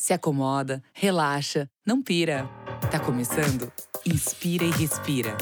[0.00, 2.48] Se acomoda, relaxa, não pira.
[2.88, 3.72] Tá começando?
[4.06, 5.36] Inspira e respira.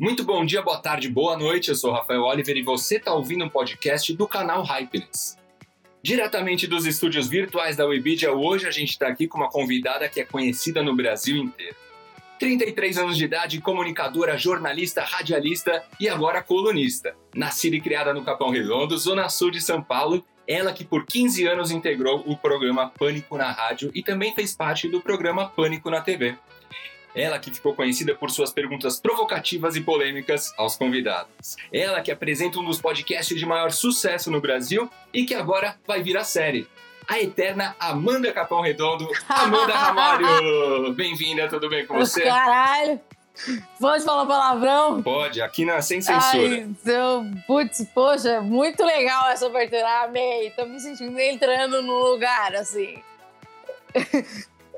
[0.00, 1.70] Muito bom dia, boa tarde, boa noite.
[1.70, 5.39] Eu sou Rafael Oliver e você está ouvindo um podcast do canal Hypeness.
[6.02, 10.18] Diretamente dos estúdios virtuais da Webidia, hoje a gente está aqui com uma convidada que
[10.18, 11.76] é conhecida no Brasil inteiro.
[12.38, 17.14] 33 anos de idade, comunicadora, jornalista, radialista e agora colunista.
[17.34, 21.46] Nascida e criada no Capão Redondo, Zona Sul de São Paulo, ela que por 15
[21.46, 26.00] anos integrou o programa Pânico na Rádio e também fez parte do programa Pânico na
[26.00, 26.34] TV.
[27.14, 31.56] Ela que ficou conhecida por suas perguntas provocativas e polêmicas aos convidados.
[31.72, 36.02] Ela que apresenta um dos podcasts de maior sucesso no Brasil e que agora vai
[36.02, 36.68] vir a série.
[37.08, 40.94] A eterna Amanda Capão Redondo, Amanda Ramalho.
[40.94, 42.22] Bem-vinda, tudo bem com você?
[42.22, 43.00] Caralho!
[43.80, 45.02] Pode falar palavrão?
[45.02, 46.56] Pode, aqui na Sem Censura.
[46.56, 47.24] Ai, seu...
[47.46, 50.04] Putz, poxa, muito legal essa abertura.
[50.04, 50.50] Amei.
[50.50, 53.02] Tô me sentindo entrando no lugar, assim.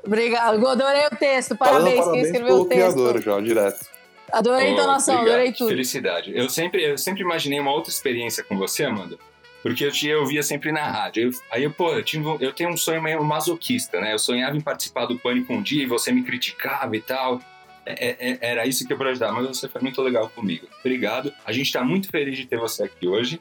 [0.03, 0.67] Obrigado.
[0.67, 1.55] Adorei o texto.
[1.55, 2.93] Parabéns, parabéns quem escreveu o texto.
[2.93, 3.85] criador já, direto.
[4.31, 5.35] Adorei a Oh, entonação, obrigado.
[5.35, 5.69] adorei tudo.
[5.69, 6.31] Felicidade.
[6.35, 9.17] Eu sempre, eu sempre imaginei uma outra experiência com você, Amanda.
[9.61, 11.23] Porque eu te eu via sempre na rádio.
[11.27, 14.13] Eu- aí, eu, pô, eu, tinha, eu tenho um sonho meio masoquista, né?
[14.13, 17.39] Eu sonhava em participar do Pânico um dia e você me criticava e tal.
[17.85, 20.67] É- é- é- era isso que eu podia ajudar, mas você foi muito legal comigo.
[20.79, 21.31] Obrigado.
[21.45, 23.39] A gente tá muito feliz de ter você aqui hoje.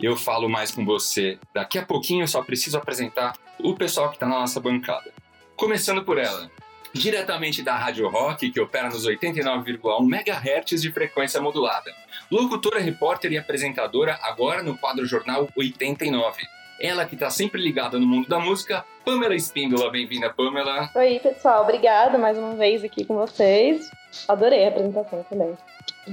[0.00, 4.18] Eu falo mais com você daqui a pouquinho, eu só preciso apresentar o pessoal que
[4.18, 5.10] tá na nossa bancada.
[5.58, 6.48] Começando por ela,
[6.94, 11.92] diretamente da Rádio Rock, que opera nos 89,1 MHz de frequência modulada.
[12.30, 16.44] Locutora, repórter e apresentadora, agora no quadro Jornal 89.
[16.80, 19.90] Ela que está sempre ligada no mundo da música, Pamela Espíndola.
[19.90, 20.92] Bem-vinda, Pamela.
[20.94, 21.64] Oi, pessoal.
[21.64, 23.90] Obrigada mais uma vez aqui com vocês.
[24.28, 25.58] Adorei a apresentação também.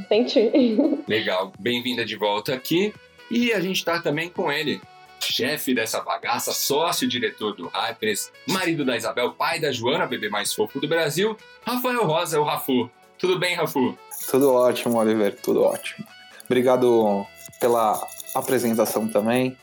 [0.08, 0.50] Senti.
[1.08, 2.92] Legal, bem-vinda de volta aqui.
[3.30, 4.82] E a gente está também com ele,
[5.33, 10.80] chefe dessa bagaça, sócio-diretor do Hypers, marido da Isabel, pai da Joana, bebê mais fofo
[10.80, 12.89] do Brasil, Rafael Rosa, o Rafu.
[13.17, 13.97] Tudo bem, Rafu?
[14.30, 16.05] Tudo ótimo, Oliver, tudo ótimo.
[16.45, 17.25] Obrigado
[17.59, 17.99] pela
[18.33, 19.58] apresentação também.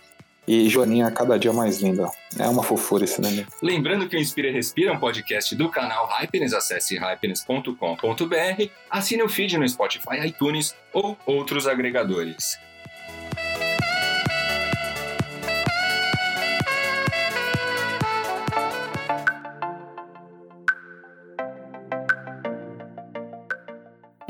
[0.47, 2.11] E Joaninha, cada dia mais linda.
[2.37, 3.47] É uma fofura esse neném.
[3.63, 9.23] Lembrando que o Inspira e Respira é um podcast do canal Hypens, acesse hypens.com.br, assine
[9.23, 12.59] o feed no Spotify, iTunes ou outros agregadores.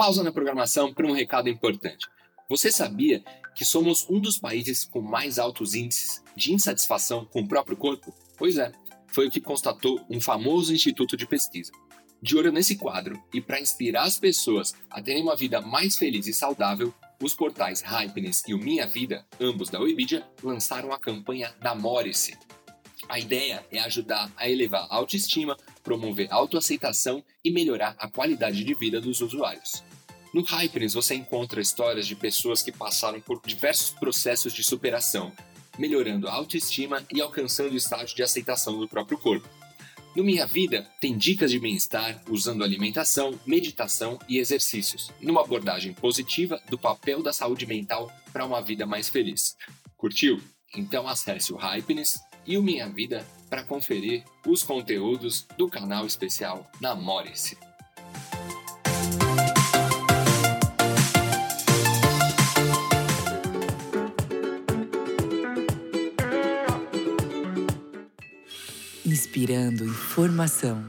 [0.02, 2.08] Pausa na programação para um recado importante.
[2.48, 3.22] Você sabia
[3.54, 8.12] que somos um dos países com mais altos índices de insatisfação com o próprio corpo?
[8.36, 8.72] Pois é,
[9.06, 11.70] foi o que constatou um famoso instituto de pesquisa.
[12.20, 16.26] De olho nesse quadro e para inspirar as pessoas a terem uma vida mais feliz
[16.26, 16.92] e saudável,
[17.22, 22.36] os portais Hypeness e o Minha Vida, ambos da Webidia, lançaram a campanha Namore-se.
[23.08, 28.64] A ideia é ajudar a elevar a autoestima, promover a autoaceitação e melhorar a qualidade
[28.64, 29.84] de vida dos usuários.
[30.32, 35.30] No Hypeness você encontra histórias de pessoas que passaram por diversos processos de superação,
[35.78, 39.48] melhorando a autoestima e alcançando o estágio de aceitação do próprio corpo.
[40.16, 46.60] No Minha Vida, tem dicas de bem-estar usando alimentação, meditação e exercícios, numa abordagem positiva
[46.68, 49.56] do papel da saúde mental para uma vida mais feliz.
[49.96, 50.42] Curtiu?
[50.74, 56.70] Então acesse o Hypeness e o Minha Vida para conferir os conteúdos do canal especial
[56.80, 57.71] Namore-se.
[69.34, 70.84] Inspirando informação.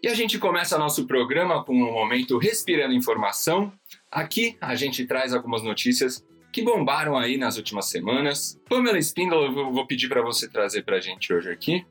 [0.00, 3.72] E a gente começa nosso programa com um momento Respirando Informação.
[4.08, 8.56] Aqui a gente traz algumas notícias que bombaram aí nas últimas semanas.
[8.68, 11.84] Pamela Espíndola, eu vou pedir para você trazer para a gente hoje aqui.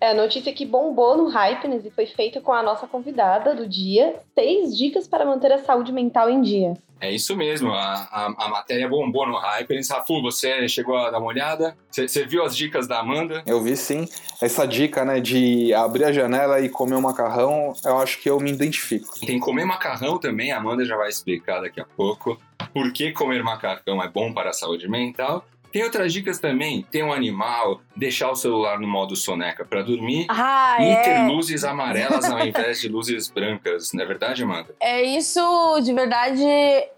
[0.00, 3.66] É a notícia que bombou no Hypeness e foi feita com a nossa convidada do
[3.66, 4.20] dia.
[4.34, 6.74] Seis dicas para manter a saúde mental em dia.
[7.00, 9.88] É isso mesmo, a, a, a matéria bombou no Hyperins.
[9.88, 11.76] Rafu, você chegou a dar uma olhada?
[11.90, 13.42] Você, você viu as dicas da Amanda?
[13.46, 14.08] Eu vi sim
[14.42, 18.40] essa dica, né, de abrir a janela e comer um macarrão, eu acho que eu
[18.40, 19.18] me identifico.
[19.24, 22.40] Tem comer macarrão também, a Amanda já vai explicar daqui a pouco
[22.72, 25.44] por que comer macarrão é bom para a saúde mental.
[25.72, 26.86] Tem outras dicas também.
[26.90, 31.26] Ter um animal, deixar o celular no modo soneca para dormir Ah, e ter é.
[31.28, 33.92] luzes amarelas ao invés de luzes brancas.
[33.92, 34.74] Não é verdade, Amanda?
[34.80, 35.40] É isso,
[35.82, 36.42] de verdade,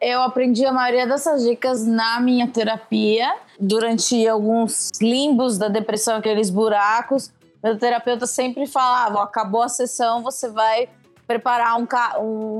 [0.01, 6.49] eu aprendi a maioria dessas dicas na minha terapia, durante alguns limbos da depressão, aqueles
[6.51, 7.33] buracos.
[7.63, 10.89] Meu terapeuta sempre falava: acabou a sessão, você vai
[11.27, 11.87] preparar um,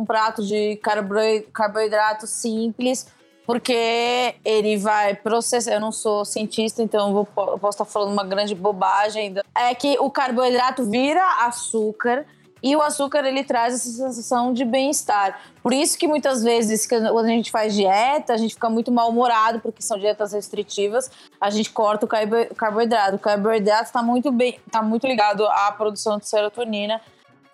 [0.01, 1.15] um prato de carbo-
[1.53, 3.07] carboidrato simples,
[3.51, 5.73] porque ele vai processar.
[5.73, 9.35] Eu não sou cientista, então eu, vou- eu posso estar falando uma grande bobagem.
[9.55, 12.25] É que o carboidrato vira açúcar.
[12.63, 15.41] E o açúcar ele traz essa sensação de bem-estar.
[15.63, 19.61] Por isso que muitas vezes quando a gente faz dieta, a gente fica muito mal-humorado
[19.61, 21.11] porque são dietas restritivas,
[21.41, 23.17] a gente corta o carbo- carboidrato.
[23.17, 27.01] O carboidrato está muito bem, tá muito ligado à produção de serotonina,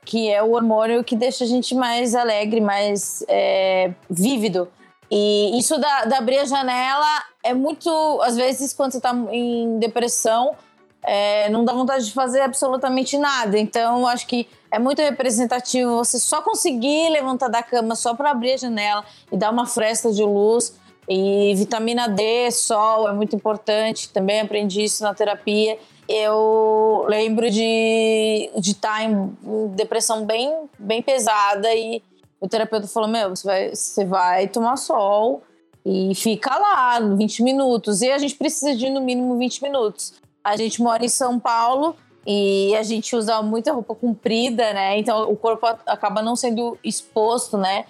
[0.04, 4.66] que é o hormônio que deixa a gente mais alegre, mais é, vívido.
[5.10, 7.90] E isso da, da abrir a janela é muito,
[8.22, 10.56] às vezes, quando você está em depressão,
[11.02, 13.56] é, não dá vontade de fazer absolutamente nada.
[13.58, 18.30] Então, eu acho que é muito representativo você só conseguir levantar da cama só para
[18.32, 20.74] abrir a janela e dar uma fresta de luz.
[21.08, 24.08] E vitamina D, sol é muito importante.
[24.08, 25.78] Também aprendi isso na terapia.
[26.08, 29.36] Eu lembro de estar em
[29.74, 32.02] depressão bem, bem pesada e
[32.40, 35.42] o terapeuta falou: Meu, você vai, você vai tomar sol
[35.84, 38.02] e fica lá 20 minutos.
[38.02, 40.14] E a gente precisa de no mínimo 20 minutos.
[40.42, 41.96] A gente mora em São Paulo
[42.26, 44.98] e a gente usa muita roupa comprida, né?
[44.98, 47.84] Então o corpo acaba não sendo exposto, né?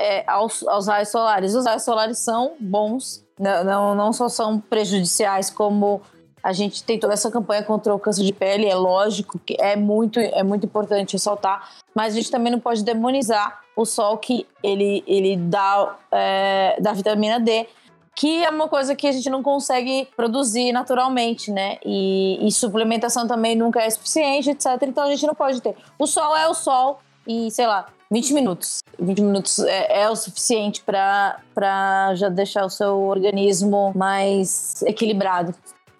[0.00, 1.54] é, aos, aos raios solares.
[1.54, 6.00] Os raios solares são bons, não, não, não só são prejudiciais, como
[6.42, 9.76] a gente tem toda essa campanha contra o câncer de pele, é lógico que é
[9.76, 14.46] muito, é muito importante ressaltar, mas a gente também não pode demonizar o sol que
[14.62, 17.66] ele, ele dá é, da vitamina D,
[18.14, 21.78] que é uma coisa que a gente não consegue produzir naturalmente, né?
[21.84, 24.66] E, e suplementação também nunca é suficiente, etc.
[24.82, 25.74] Então a gente não pode ter.
[25.98, 28.80] O sol é o sol e, sei lá, 20 minutos.
[28.98, 35.54] 20 minutos é, é o suficiente para já deixar o seu organismo mais equilibrado.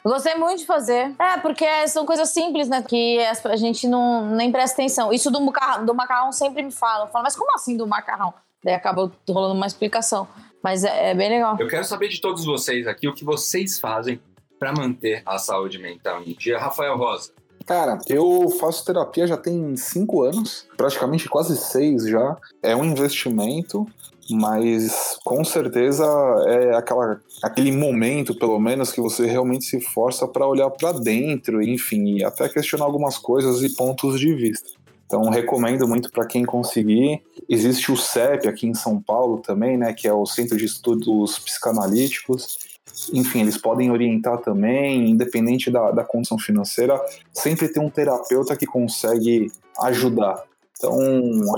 [0.05, 1.15] Eu Gostei muito de fazer.
[1.19, 2.83] É, porque são coisas simples, né?
[2.83, 5.13] Que a gente não nem presta atenção.
[5.13, 7.07] Isso do macarrão, do macarrão sempre me falam.
[7.09, 8.33] Falam, mas como assim do macarrão?
[8.65, 10.27] Daí acaba rolando uma explicação.
[10.63, 11.57] Mas é, é bem legal.
[11.59, 14.21] Eu quero saber de todos vocês aqui o que vocês fazem
[14.59, 16.59] para manter a saúde mental em dia.
[16.59, 17.33] Rafael Rosa.
[17.67, 22.37] Cara, eu faço terapia já tem cinco anos, praticamente quase seis já.
[22.63, 23.87] É um investimento,
[24.31, 26.05] mas com certeza
[26.47, 31.63] é aquela, aquele momento, pelo menos, que você realmente se força para olhar para dentro,
[31.63, 34.71] enfim, e até questionar algumas coisas e pontos de vista.
[35.07, 37.21] Então, recomendo muito para quem conseguir.
[37.49, 41.37] Existe o CEP aqui em São Paulo também, né, que é o Centro de Estudos
[41.41, 42.59] Psicanalíticos.
[43.13, 47.01] Enfim, eles podem orientar também, independente da, da condição financeira,
[47.33, 49.51] sempre tem um terapeuta que consegue
[49.81, 50.45] ajudar.
[50.81, 50.97] Então,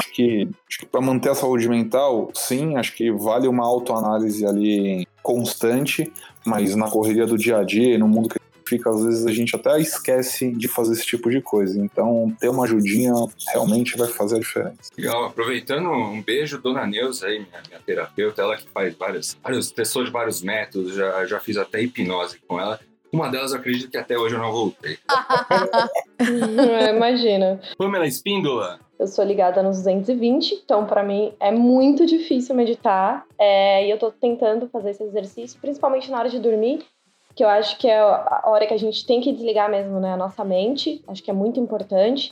[0.00, 4.44] acho que, acho que para manter a saúde mental, sim, acho que vale uma autoanálise
[4.44, 6.12] ali constante,
[6.44, 9.54] mas na correria do dia a dia, no mundo que fica, às vezes a gente
[9.54, 11.78] até esquece de fazer esse tipo de coisa.
[11.78, 13.12] Então, ter uma ajudinha
[13.52, 14.90] realmente vai fazer a diferença.
[14.98, 19.70] Legal, aproveitando, um beijo, dona Neuza aí, minha, minha terapeuta, ela que faz várias, vários,
[19.70, 22.80] testou de vários métodos, já, já fiz até hipnose com ela.
[23.12, 24.98] Uma delas eu acredito que até hoje eu não voltei.
[26.22, 27.60] É, Imagina.
[27.76, 33.24] Pamela Espíndola, Eu sou ligada nos 220, então pra mim é muito difícil meditar.
[33.36, 36.86] É, e eu tô tentando fazer esse exercício, principalmente na hora de dormir,
[37.34, 40.12] que eu acho que é a hora que a gente tem que desligar mesmo, né,
[40.12, 41.02] a nossa mente.
[41.08, 42.30] Acho que é muito importante.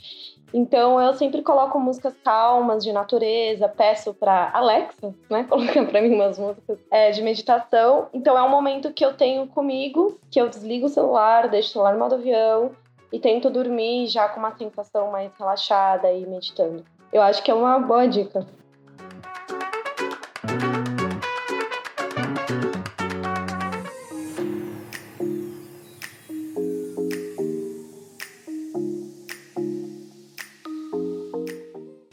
[0.52, 6.14] Então eu sempre coloco músicas calmas, de natureza, peço pra Alexa, né, colocar pra mim
[6.14, 8.08] umas músicas é, de meditação.
[8.12, 11.72] Então é um momento que eu tenho comigo, que eu desligo o celular, deixo o
[11.72, 12.72] celular no modo avião
[13.12, 16.84] e tento dormir já com uma sensação mais relaxada e meditando.
[17.12, 18.46] Eu acho que é uma boa dica.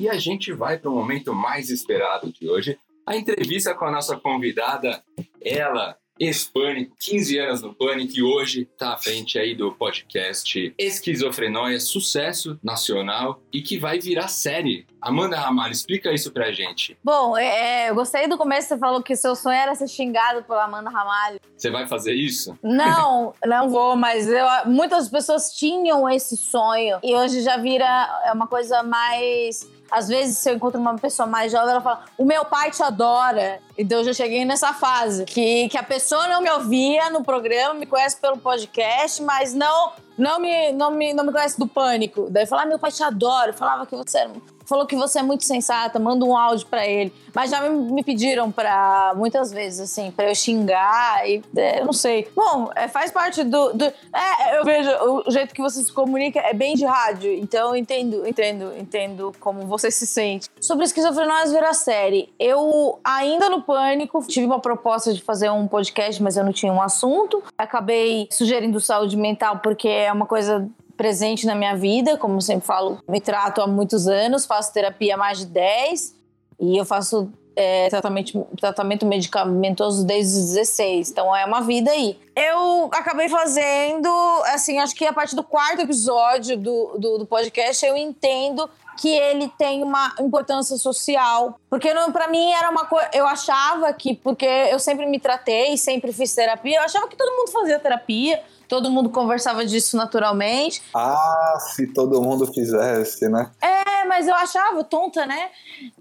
[0.07, 3.91] E a gente vai para o momento mais esperado de hoje, a entrevista com a
[3.91, 5.03] nossa convidada,
[5.43, 11.77] ela, ex-Pânico, 15 anos no Pânico e hoje está à frente aí do podcast Esquizofrenóia,
[11.81, 14.87] sucesso nacional e que vai virar série.
[15.01, 16.97] Amanda Ramalho, explica isso pra gente.
[17.03, 20.63] Bom, é, eu gostei do começo, você falou que seu sonho era ser xingado pela
[20.63, 21.41] Amanda Ramalho.
[21.57, 22.57] Você vai fazer isso?
[22.63, 27.85] Não, não vou, mas eu, muitas pessoas tinham esse sonho e hoje já vira
[28.25, 32.05] é uma coisa mais Às vezes, se eu encontro uma pessoa mais jovem, ela fala:
[32.17, 33.59] O meu pai te adora.
[33.77, 35.25] Então, eu já cheguei nessa fase.
[35.25, 39.91] Que, que a pessoa não me ouvia no programa, me conhece pelo podcast, mas não
[40.17, 42.27] não me, não me, não me conhece do pânico.
[42.31, 43.53] Daí falar, ah, meu pai te adora.
[43.53, 44.31] Falava que você era
[44.67, 47.11] falou que você é muito sensata, manda um áudio para ele.
[47.33, 51.93] Mas já me, pediram para muitas vezes, assim, para eu xingar e é, eu não
[51.93, 52.27] sei.
[52.35, 54.89] Bom, é, faz parte do, do, É, eu vejo
[55.25, 59.31] o jeito que você se comunica é bem de rádio, então eu entendo, entendo, entendo
[59.39, 60.49] como você se sente.
[60.59, 65.67] Sobre esquizofrenose ver a série, eu ainda no pânico tive uma proposta de fazer um
[65.67, 67.41] podcast, mas eu não tinha um assunto.
[67.57, 72.99] Acabei sugerindo saúde mental porque é uma coisa presente na minha vida, como sempre falo,
[73.07, 76.15] me trato há muitos anos, faço terapia há mais de 10
[76.59, 81.09] e eu faço é, tratamento, tratamento medicamentoso desde os 16.
[81.09, 82.19] Então é uma vida aí.
[82.35, 84.07] Eu acabei fazendo,
[84.45, 89.09] assim, acho que a partir do quarto episódio do, do, do podcast eu entendo que
[89.09, 91.59] ele tem uma importância social.
[91.69, 93.09] Porque para mim era uma coisa.
[93.11, 97.35] Eu achava que, porque eu sempre me tratei, sempre fiz terapia, eu achava que todo
[97.35, 100.81] mundo fazia terapia todo mundo conversava disso naturalmente.
[100.93, 103.51] Ah, se todo mundo fizesse, né?
[103.61, 105.49] É, mas eu achava tonta, né?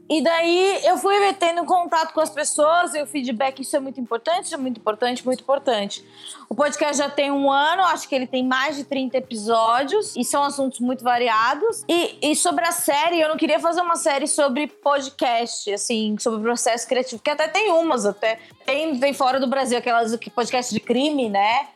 [0.08, 4.00] E daí eu fui tendo contato com as pessoas e o feedback, isso é muito
[4.00, 6.04] importante, isso é muito importante, muito importante.
[6.48, 10.24] O podcast já tem um ano, acho que ele tem mais de 30 episódios e
[10.24, 11.84] são assuntos muito variados.
[11.88, 16.40] E, e sobre a série, eu não queria fazer uma série sobre podcast, assim, sobre
[16.40, 18.38] processo criativo, que até tem umas, até.
[18.64, 21.68] Tem, tem fora do Brasil aquelas podcast de crime, né?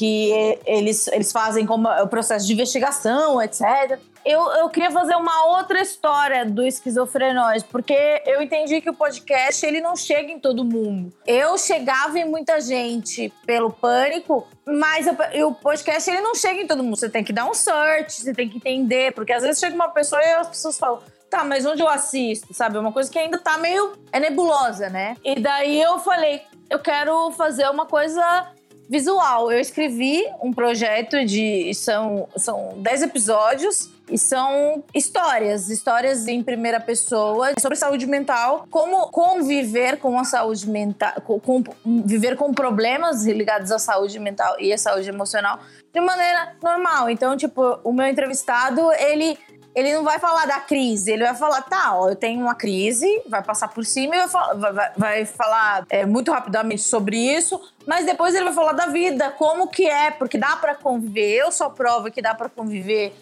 [0.00, 3.98] Que eles, eles fazem como o processo de investigação, etc.
[4.24, 9.64] Eu, eu queria fazer uma outra história do esquizofrenóide, porque eu entendi que o podcast
[9.66, 11.12] ele não chega em todo mundo.
[11.26, 16.66] Eu chegava em muita gente pelo pânico, mas eu, o podcast ele não chega em
[16.66, 16.96] todo mundo.
[16.96, 19.90] Você tem que dar um search, você tem que entender, porque às vezes chega uma
[19.90, 22.78] pessoa e as pessoas falam tá, mas onde eu assisto, sabe?
[22.78, 25.16] É uma coisa que ainda tá meio é nebulosa, né?
[25.22, 28.50] E daí eu falei, eu quero fazer uma coisa
[28.90, 29.52] visual.
[29.52, 31.72] Eu escrevi um projeto de.
[31.72, 39.06] São, são 10 episódios e são histórias, histórias em primeira pessoa sobre saúde mental, como
[39.08, 41.62] conviver com a saúde mental, com, com,
[42.04, 45.60] viver com problemas ligados à saúde mental e à saúde emocional
[45.92, 47.08] de maneira normal.
[47.08, 49.38] Então, tipo, o meu entrevistado, ele
[49.74, 53.06] ele não vai falar da crise, ele vai falar, tá, ó, eu tenho uma crise,
[53.28, 57.60] vai passar por cima e vai, falar, vai, vai falar é, muito rapidamente sobre isso,
[57.86, 61.36] mas depois ele vai falar da vida, como que é, porque dá para conviver.
[61.36, 63.14] Eu sou prova que dá para conviver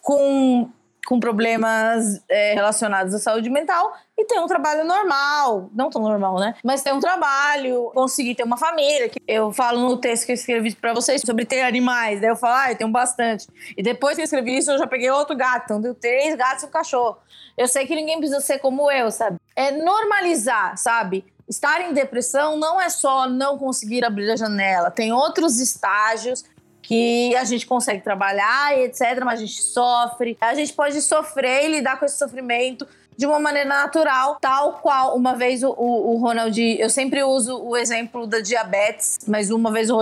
[0.00, 0.68] com
[1.06, 6.38] com problemas é, relacionados à saúde mental e tem um trabalho normal, não tão normal,
[6.38, 6.54] né?
[6.62, 9.08] Mas tem um trabalho, conseguir ter uma família.
[9.08, 12.36] Que eu falo no texto que eu escrevi para vocês sobre ter animais, daí eu
[12.36, 13.48] falo, ah, eu tenho bastante.
[13.76, 16.62] E depois que eu escrevi isso, eu já peguei outro gato, então deu três gatos
[16.62, 17.18] e um cachorro.
[17.58, 19.38] Eu sei que ninguém precisa ser como eu, sabe?
[19.56, 21.24] É normalizar, sabe?
[21.48, 26.44] Estar em depressão não é só não conseguir abrir a janela, tem outros estágios
[26.82, 30.36] que a gente consegue trabalhar e etc, mas a gente sofre.
[30.40, 32.86] A gente pode sofrer e lidar com esse sofrimento
[33.16, 37.62] de uma maneira natural, tal qual uma vez o, o, o, Ronald, eu sempre uso
[37.62, 39.98] o exemplo da diabetes, mas uma vez o,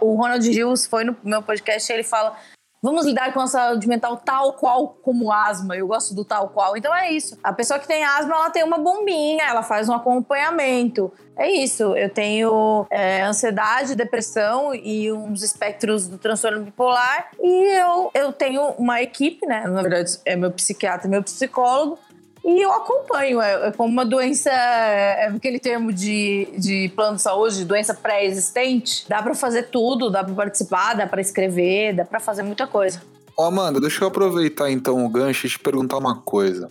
[0.00, 2.36] o Ronald Rios foi no meu podcast e ele fala
[2.84, 5.74] Vamos lidar com a saúde mental tal qual como asma.
[5.74, 6.76] Eu gosto do tal qual.
[6.76, 7.38] Então é isso.
[7.42, 11.10] A pessoa que tem asma, ela tem uma bombinha, ela faz um acompanhamento.
[11.34, 11.96] É isso.
[11.96, 17.30] Eu tenho é, ansiedade, depressão e uns espectros do transtorno bipolar.
[17.42, 19.66] E eu, eu tenho uma equipe, né?
[19.66, 21.98] Na verdade, é meu psiquiatra e meu psicólogo
[22.44, 23.40] e eu acompanho.
[23.40, 27.64] É, é como uma doença, é, é aquele termo de, de plano de saúde, de
[27.64, 29.06] doença pré-existente.
[29.08, 33.00] Dá para fazer tudo, dá para participar, dá para escrever, dá para fazer muita coisa.
[33.36, 36.70] Ó, oh, Amanda, deixa eu aproveitar então o gancho e te perguntar uma coisa.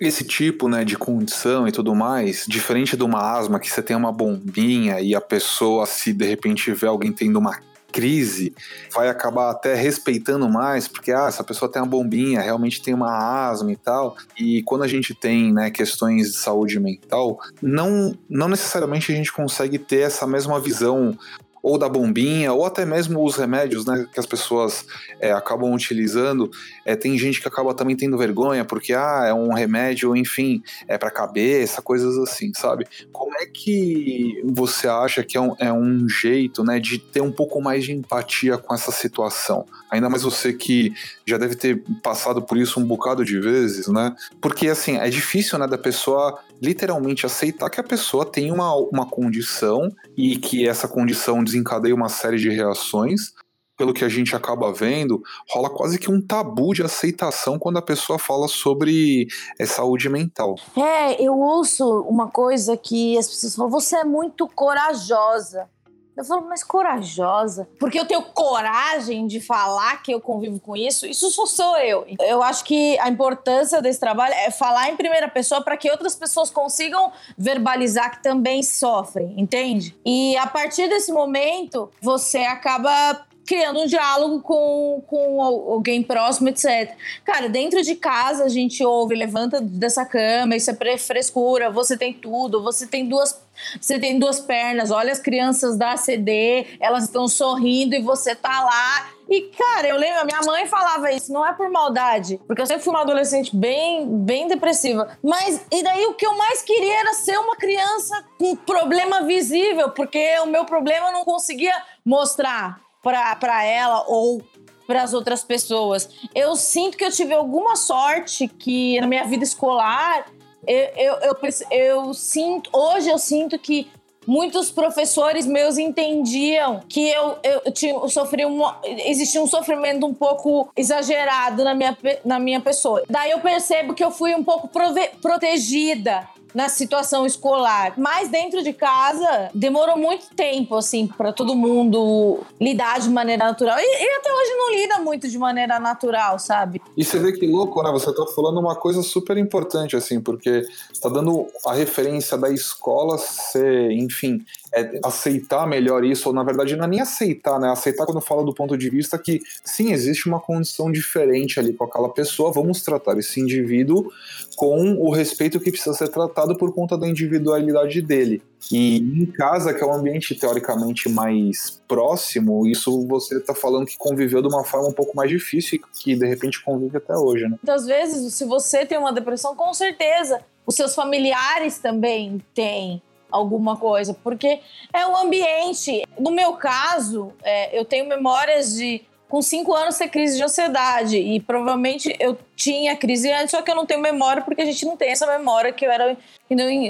[0.00, 3.94] Esse tipo, né, de condição e tudo mais, diferente de uma asma que você tem
[3.94, 7.60] uma bombinha e a pessoa, se de repente vê alguém tendo uma
[7.94, 8.52] crise,
[8.92, 13.48] vai acabar até respeitando mais, porque ah, essa pessoa tem uma bombinha, realmente tem uma
[13.48, 14.16] asma e tal.
[14.36, 19.32] E quando a gente tem né, questões de saúde mental, não, não necessariamente a gente
[19.32, 21.16] consegue ter essa mesma visão
[21.64, 24.84] ou da bombinha, ou até mesmo os remédios né, que as pessoas
[25.18, 26.50] é, acabam utilizando.
[26.84, 30.98] É, tem gente que acaba também tendo vergonha porque ah, é um remédio, enfim, é
[30.98, 32.86] para cabeça, coisas assim, sabe?
[33.10, 37.32] Como é que você acha que é um, é um jeito né, de ter um
[37.32, 39.64] pouco mais de empatia com essa situação?
[39.90, 40.92] Ainda mais você que
[41.24, 44.14] já deve ter passado por isso um bocado de vezes, né?
[44.38, 49.06] Porque assim, é difícil, né, da pessoa literalmente aceitar que a pessoa tem uma, uma
[49.06, 53.32] condição e que essa condição desencadeia uma série de reações,
[53.76, 57.82] pelo que a gente acaba vendo, rola quase que um tabu de aceitação quando a
[57.82, 59.26] pessoa fala sobre
[59.58, 60.54] é, saúde mental.
[60.76, 65.68] É, eu ouço uma coisa que as pessoas falam: você é muito corajosa.
[66.16, 67.68] Eu falo, mas corajosa?
[67.78, 71.06] Porque eu tenho coragem de falar que eu convivo com isso?
[71.06, 72.06] Isso só sou eu.
[72.20, 76.14] Eu acho que a importância desse trabalho é falar em primeira pessoa para que outras
[76.14, 79.96] pessoas consigam verbalizar que também sofrem, entende?
[80.04, 86.96] E a partir desse momento, você acaba criando um diálogo com, com alguém próximo, etc.
[87.24, 92.12] Cara, dentro de casa a gente ouve, levanta dessa cama, isso é frescura, você tem
[92.12, 93.43] tudo, você tem duas
[93.80, 98.64] você tem duas pernas, olha as crianças da CD, elas estão sorrindo e você tá
[98.64, 99.10] lá.
[99.28, 102.82] E, cara, eu lembro, minha mãe falava isso, não é por maldade, porque eu sempre
[102.82, 105.16] fui uma adolescente bem, bem depressiva.
[105.22, 109.90] Mas, e daí o que eu mais queria era ser uma criança com problema visível,
[109.90, 114.42] porque o meu problema eu não conseguia mostrar para ela ou
[114.86, 116.08] para as outras pessoas.
[116.34, 120.26] Eu sinto que eu tive alguma sorte que na minha vida escolar
[120.66, 121.36] eu, eu, eu,
[121.70, 123.88] eu sinto hoje eu sinto que
[124.26, 128.62] muitos professores meus entendiam que eu, eu, eu, tinha, eu sofri um,
[129.04, 133.02] existia um sofrimento um pouco exagerado na minha, na minha pessoa.
[133.08, 137.94] Daí eu percebo que eu fui um pouco prove, protegida na situação escolar.
[137.98, 143.76] Mas dentro de casa, demorou muito tempo, assim, para todo mundo lidar de maneira natural.
[143.78, 146.80] E, e, até hoje não lida muito de maneira natural, sabe?
[146.96, 147.90] E você vê que louco, né?
[147.90, 150.62] Você tá falando uma coisa super importante, assim, porque
[151.00, 156.74] tá dando a referência da escola ser, enfim, é aceitar melhor isso, ou na verdade
[156.76, 157.70] não é nem aceitar, né?
[157.70, 161.84] Aceitar quando fala do ponto de vista que sim, existe uma condição diferente ali com
[161.84, 164.10] aquela pessoa, vamos tratar esse indivíduo
[164.56, 168.42] com o respeito que precisa ser tratado por conta da individualidade dele.
[168.72, 173.96] E em casa, que é um ambiente teoricamente mais próximo, isso você está falando que
[173.96, 177.44] conviveu de uma forma um pouco mais difícil e que de repente convive até hoje,
[177.44, 177.58] né?
[177.62, 183.02] Muitas vezes, se você tem uma depressão, com certeza os seus familiares também têm
[183.34, 184.60] alguma coisa, porque
[184.92, 186.02] é o ambiente.
[186.18, 191.16] No meu caso, é, eu tenho memórias de com cinco anos ter crise de ansiedade
[191.16, 194.86] e provavelmente eu tinha crise antes, só que eu não tenho memória porque a gente
[194.86, 196.16] não tem essa memória que eu era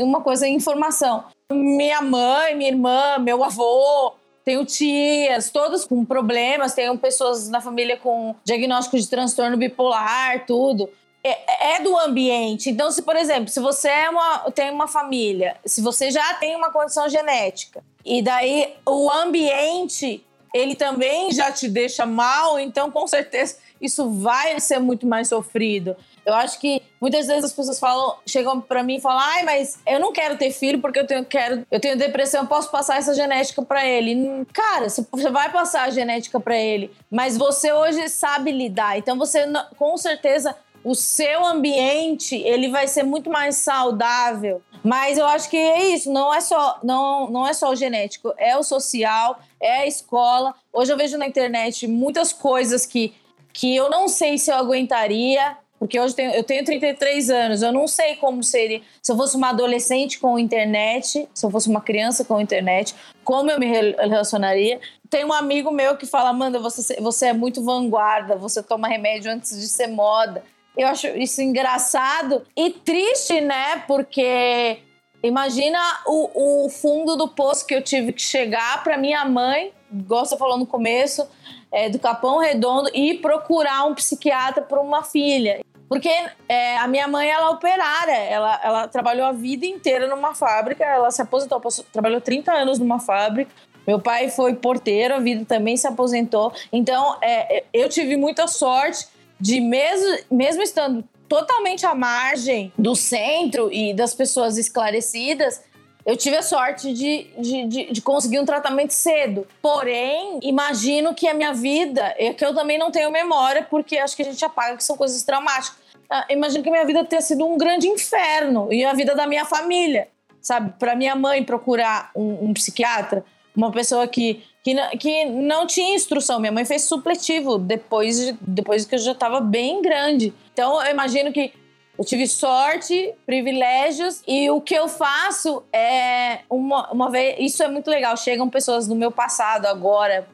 [0.03, 1.25] uma coisa informação.
[1.51, 4.13] Minha mãe, minha irmã, meu avô,
[4.45, 10.91] tenho tias, todos com problemas, tenho pessoas na família com diagnóstico de transtorno bipolar, tudo
[11.25, 12.69] é, é, do ambiente.
[12.69, 16.55] Então, se, por exemplo, se você é uma, tem uma família, se você já tem
[16.55, 20.23] uma condição genética, e daí o ambiente
[20.55, 25.97] ele também já te deixa mal, então com certeza isso vai ser muito mais sofrido.
[26.25, 29.79] Eu acho que muitas vezes as pessoas falam, chegam para mim e falam: "Ai, mas
[29.87, 32.99] eu não quero ter filho porque eu tenho quero, eu tenho depressão, eu posso passar
[32.99, 34.47] essa genética para ele".
[34.53, 38.97] Cara, você vai passar a genética para ele, mas você hoje sabe lidar.
[38.97, 39.45] Então você
[39.77, 44.63] com certeza o seu ambiente ele vai ser muito mais saudável.
[44.83, 48.35] Mas eu acho que é isso, não é só não, não é só o genético,
[48.37, 50.55] é o social, é a escola.
[50.71, 53.15] Hoje eu vejo na internet muitas coisas que,
[53.53, 57.63] que eu não sei se eu aguentaria, porque hoje eu tenho, eu tenho 33 anos,
[57.63, 61.69] eu não sei como seria se eu fosse uma adolescente com internet, se eu fosse
[61.69, 62.95] uma criança com internet,
[63.25, 64.81] como eu me relacionaria.
[65.09, 69.33] Tem um amigo meu que fala, Amanda, você, você é muito vanguarda, você toma remédio
[69.33, 70.43] antes de ser moda.
[70.77, 73.83] Eu acho isso engraçado e triste, né?
[73.87, 74.79] Porque
[75.23, 80.37] imagina o, o fundo do poço que eu tive que chegar para minha mãe, você
[80.37, 81.27] falou no começo,
[81.71, 85.61] é, do Capão Redondo, e procurar um psiquiatra para uma filha.
[85.89, 86.11] Porque
[86.49, 90.85] é, a minha mãe, ela é operária, ela, ela trabalhou a vida inteira numa fábrica,
[90.85, 91.61] ela se aposentou,
[91.93, 93.53] trabalhou 30 anos numa fábrica,
[93.87, 96.53] meu pai foi porteiro, a vida também se aposentou.
[96.73, 99.07] Então, é, eu tive muita sorte
[99.45, 105.63] de mesmo, mesmo estando totalmente à margem do centro e das pessoas esclarecidas,
[106.07, 109.47] eu tive a sorte de, de, de, de, conseguir um tratamento cedo.
[109.61, 114.17] Porém, imagino que a minha vida, é que eu também não tenho memória, porque acho
[114.17, 115.77] que a gente apaga que são coisas traumáticas.
[116.09, 119.27] Ah, imagino que a minha vida tenha sido um grande inferno e a vida da
[119.27, 120.09] minha família,
[120.41, 120.73] sabe?
[120.79, 123.23] Para minha mãe procurar um, um psiquiatra,
[123.55, 126.41] uma pessoa que que, que não tinha instrução.
[126.41, 130.33] Minha mãe fez supletivo depois, de, depois que eu já estava bem grande.
[130.55, 131.53] Então eu imagino que
[131.99, 137.37] eu tive sorte, privilégios e o que eu faço é uma, uma vez.
[137.39, 138.17] Isso é muito legal.
[138.17, 140.27] Chegam pessoas do meu passado agora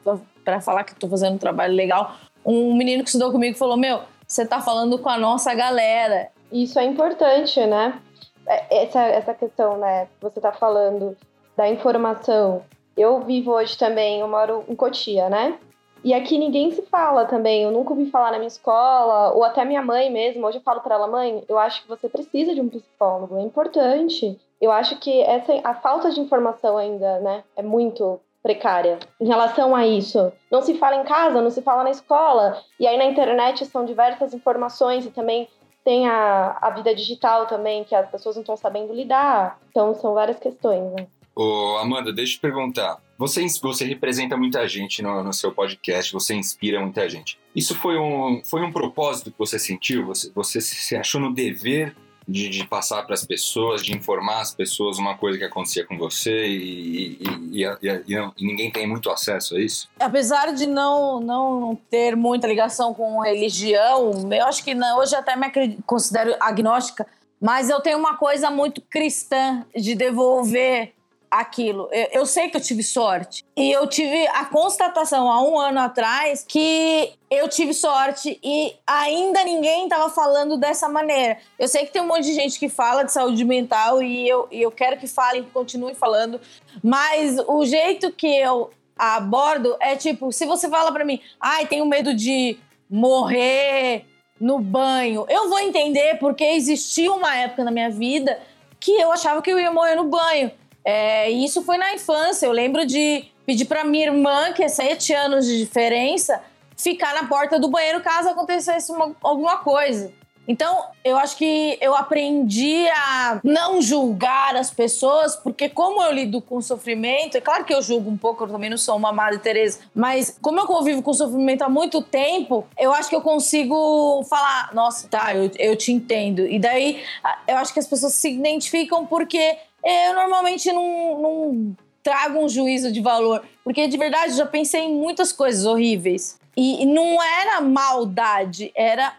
[0.45, 2.15] para falar que estou fazendo um trabalho legal.
[2.43, 6.29] Um menino que estudou comigo falou: Meu, você está falando com a nossa galera.
[6.49, 7.99] Isso é importante, né?
[8.47, 10.07] É, essa, essa questão, né?
[10.21, 11.15] Você está falando
[11.55, 12.63] da informação
[12.95, 15.57] eu vivo hoje também, eu moro em Cotia, né?
[16.03, 17.63] E aqui ninguém se fala também.
[17.63, 20.45] Eu nunca ouvi falar na minha escola, ou até minha mãe mesmo.
[20.45, 23.41] Hoje eu falo para ela, mãe, eu acho que você precisa de um psicólogo, é
[23.41, 24.39] importante.
[24.59, 29.75] Eu acho que essa a falta de informação ainda, né, é muito precária em relação
[29.75, 30.31] a isso.
[30.49, 32.59] Não se fala em casa, não se fala na escola.
[32.79, 35.47] E aí na internet são diversas informações e também
[35.83, 39.59] tem a, a vida digital também, que as pessoas não estão sabendo lidar.
[39.69, 41.07] Então são várias questões, né?
[41.41, 43.01] Ô, Amanda, deixa eu te perguntar.
[43.17, 47.39] Você, você representa muita gente no, no, seu podcast, você inspira muita gente.
[47.55, 50.05] Isso foi um, foi um propósito que você sentiu?
[50.05, 51.95] Você, você se achou no dever
[52.27, 55.97] de, de passar para as pessoas, de informar as pessoas uma coisa que acontecia com
[55.97, 57.17] você e,
[57.51, 59.89] e, e, e, ninguém tem muito acesso a isso?
[59.99, 65.35] Apesar de não, não ter muita ligação com religião, eu acho que não, hoje até
[65.35, 65.49] me
[65.87, 67.07] considero agnóstica,
[67.41, 70.93] mas eu tenho uma coisa muito cristã de devolver
[71.31, 71.87] aquilo.
[71.93, 73.45] Eu, eu, sei que eu tive sorte.
[73.55, 79.41] E eu tive a constatação há um ano atrás que eu tive sorte e ainda
[79.45, 81.37] ninguém estava falando dessa maneira.
[81.57, 84.45] Eu sei que tem um monte de gente que fala de saúde mental e eu,
[84.51, 86.41] eu quero que falem, que continuem falando,
[86.83, 91.85] mas o jeito que eu abordo é tipo, se você fala para mim, ai, tenho
[91.85, 92.57] medo de
[92.89, 94.05] morrer
[94.37, 98.37] no banho, eu vou entender porque existia uma época na minha vida
[98.79, 100.51] que eu achava que eu ia morrer no banho.
[100.83, 102.45] É, isso foi na infância.
[102.45, 106.41] Eu lembro de pedir para minha irmã, que é sete anos de diferença,
[106.75, 110.11] ficar na porta do banheiro caso acontecesse uma, alguma coisa.
[110.47, 116.41] Então, eu acho que eu aprendi a não julgar as pessoas, porque como eu lido
[116.41, 119.39] com sofrimento, é claro que eu julgo um pouco, eu também não sou uma Madre
[119.39, 124.23] Teresa, mas como eu convivo com sofrimento há muito tempo, eu acho que eu consigo
[124.29, 126.45] falar, nossa, tá, eu, eu te entendo.
[126.47, 127.01] E daí,
[127.47, 132.91] eu acho que as pessoas se identificam porque eu normalmente não, não trago um juízo
[132.91, 136.39] de valor, porque de verdade já pensei em muitas coisas horríveis.
[136.55, 139.13] E, não era maldade, era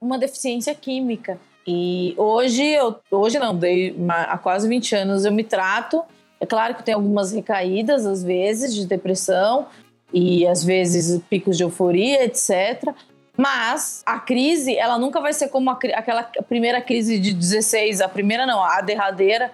[0.00, 1.38] uma deficiência química.
[1.66, 3.56] E hoje, eu, hoje não,
[4.08, 6.02] há quase 20 anos eu me trato.
[6.40, 9.68] É claro que tem algumas recaídas, às vezes, de depressão,
[10.12, 12.92] e às vezes picos de euforia, etc.
[13.36, 18.08] Mas a crise, ela nunca vai ser como a, aquela primeira crise de 16, a
[18.08, 19.52] primeira não, a derradeira,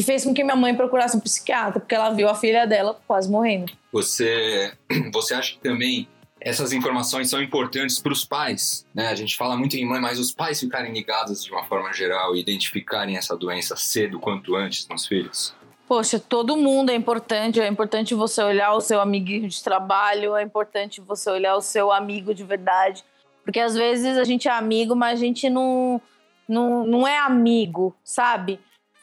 [0.00, 2.98] que fez com que minha mãe procurasse um psiquiatra, porque ela viu a filha dela
[3.06, 3.70] quase morrendo.
[3.92, 4.72] Você,
[5.12, 6.08] você acha que também
[6.40, 9.08] essas informações são importantes para os pais, né?
[9.08, 12.34] A gente fala muito em mãe, mas os pais ficarem ligados de uma forma geral
[12.34, 15.54] e identificarem essa doença cedo quanto antes nos filhos.
[15.86, 17.60] Poxa, todo mundo é importante.
[17.60, 21.92] É importante você olhar o seu amiguinho de trabalho, é importante você olhar o seu
[21.92, 23.04] amigo de verdade.
[23.44, 26.00] Porque às vezes a gente é amigo, mas a gente não,
[26.48, 28.58] não, não é amigo, sabe?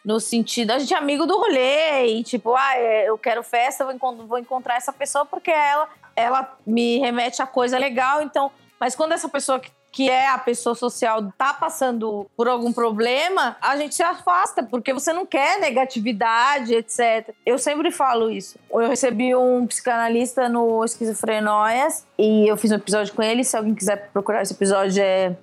[0.08, 3.84] No sentido, a gente é amigo do rolê e tipo, ah, é, eu quero festa,
[3.84, 9.12] vou, encontrar essa pessoa porque ela, ela me remete a coisa legal, então, mas quando
[9.12, 13.96] essa pessoa que, que é a pessoa social tá passando por algum problema, a gente
[13.96, 17.36] se afasta, porque você não quer negatividade, etc.
[17.46, 18.58] Eu sempre falo isso.
[18.72, 23.44] Eu recebi um psicanalista no Esquizofrenóias e eu fiz um episódio com ele.
[23.44, 25.36] Se alguém quiser procurar esse episódio, é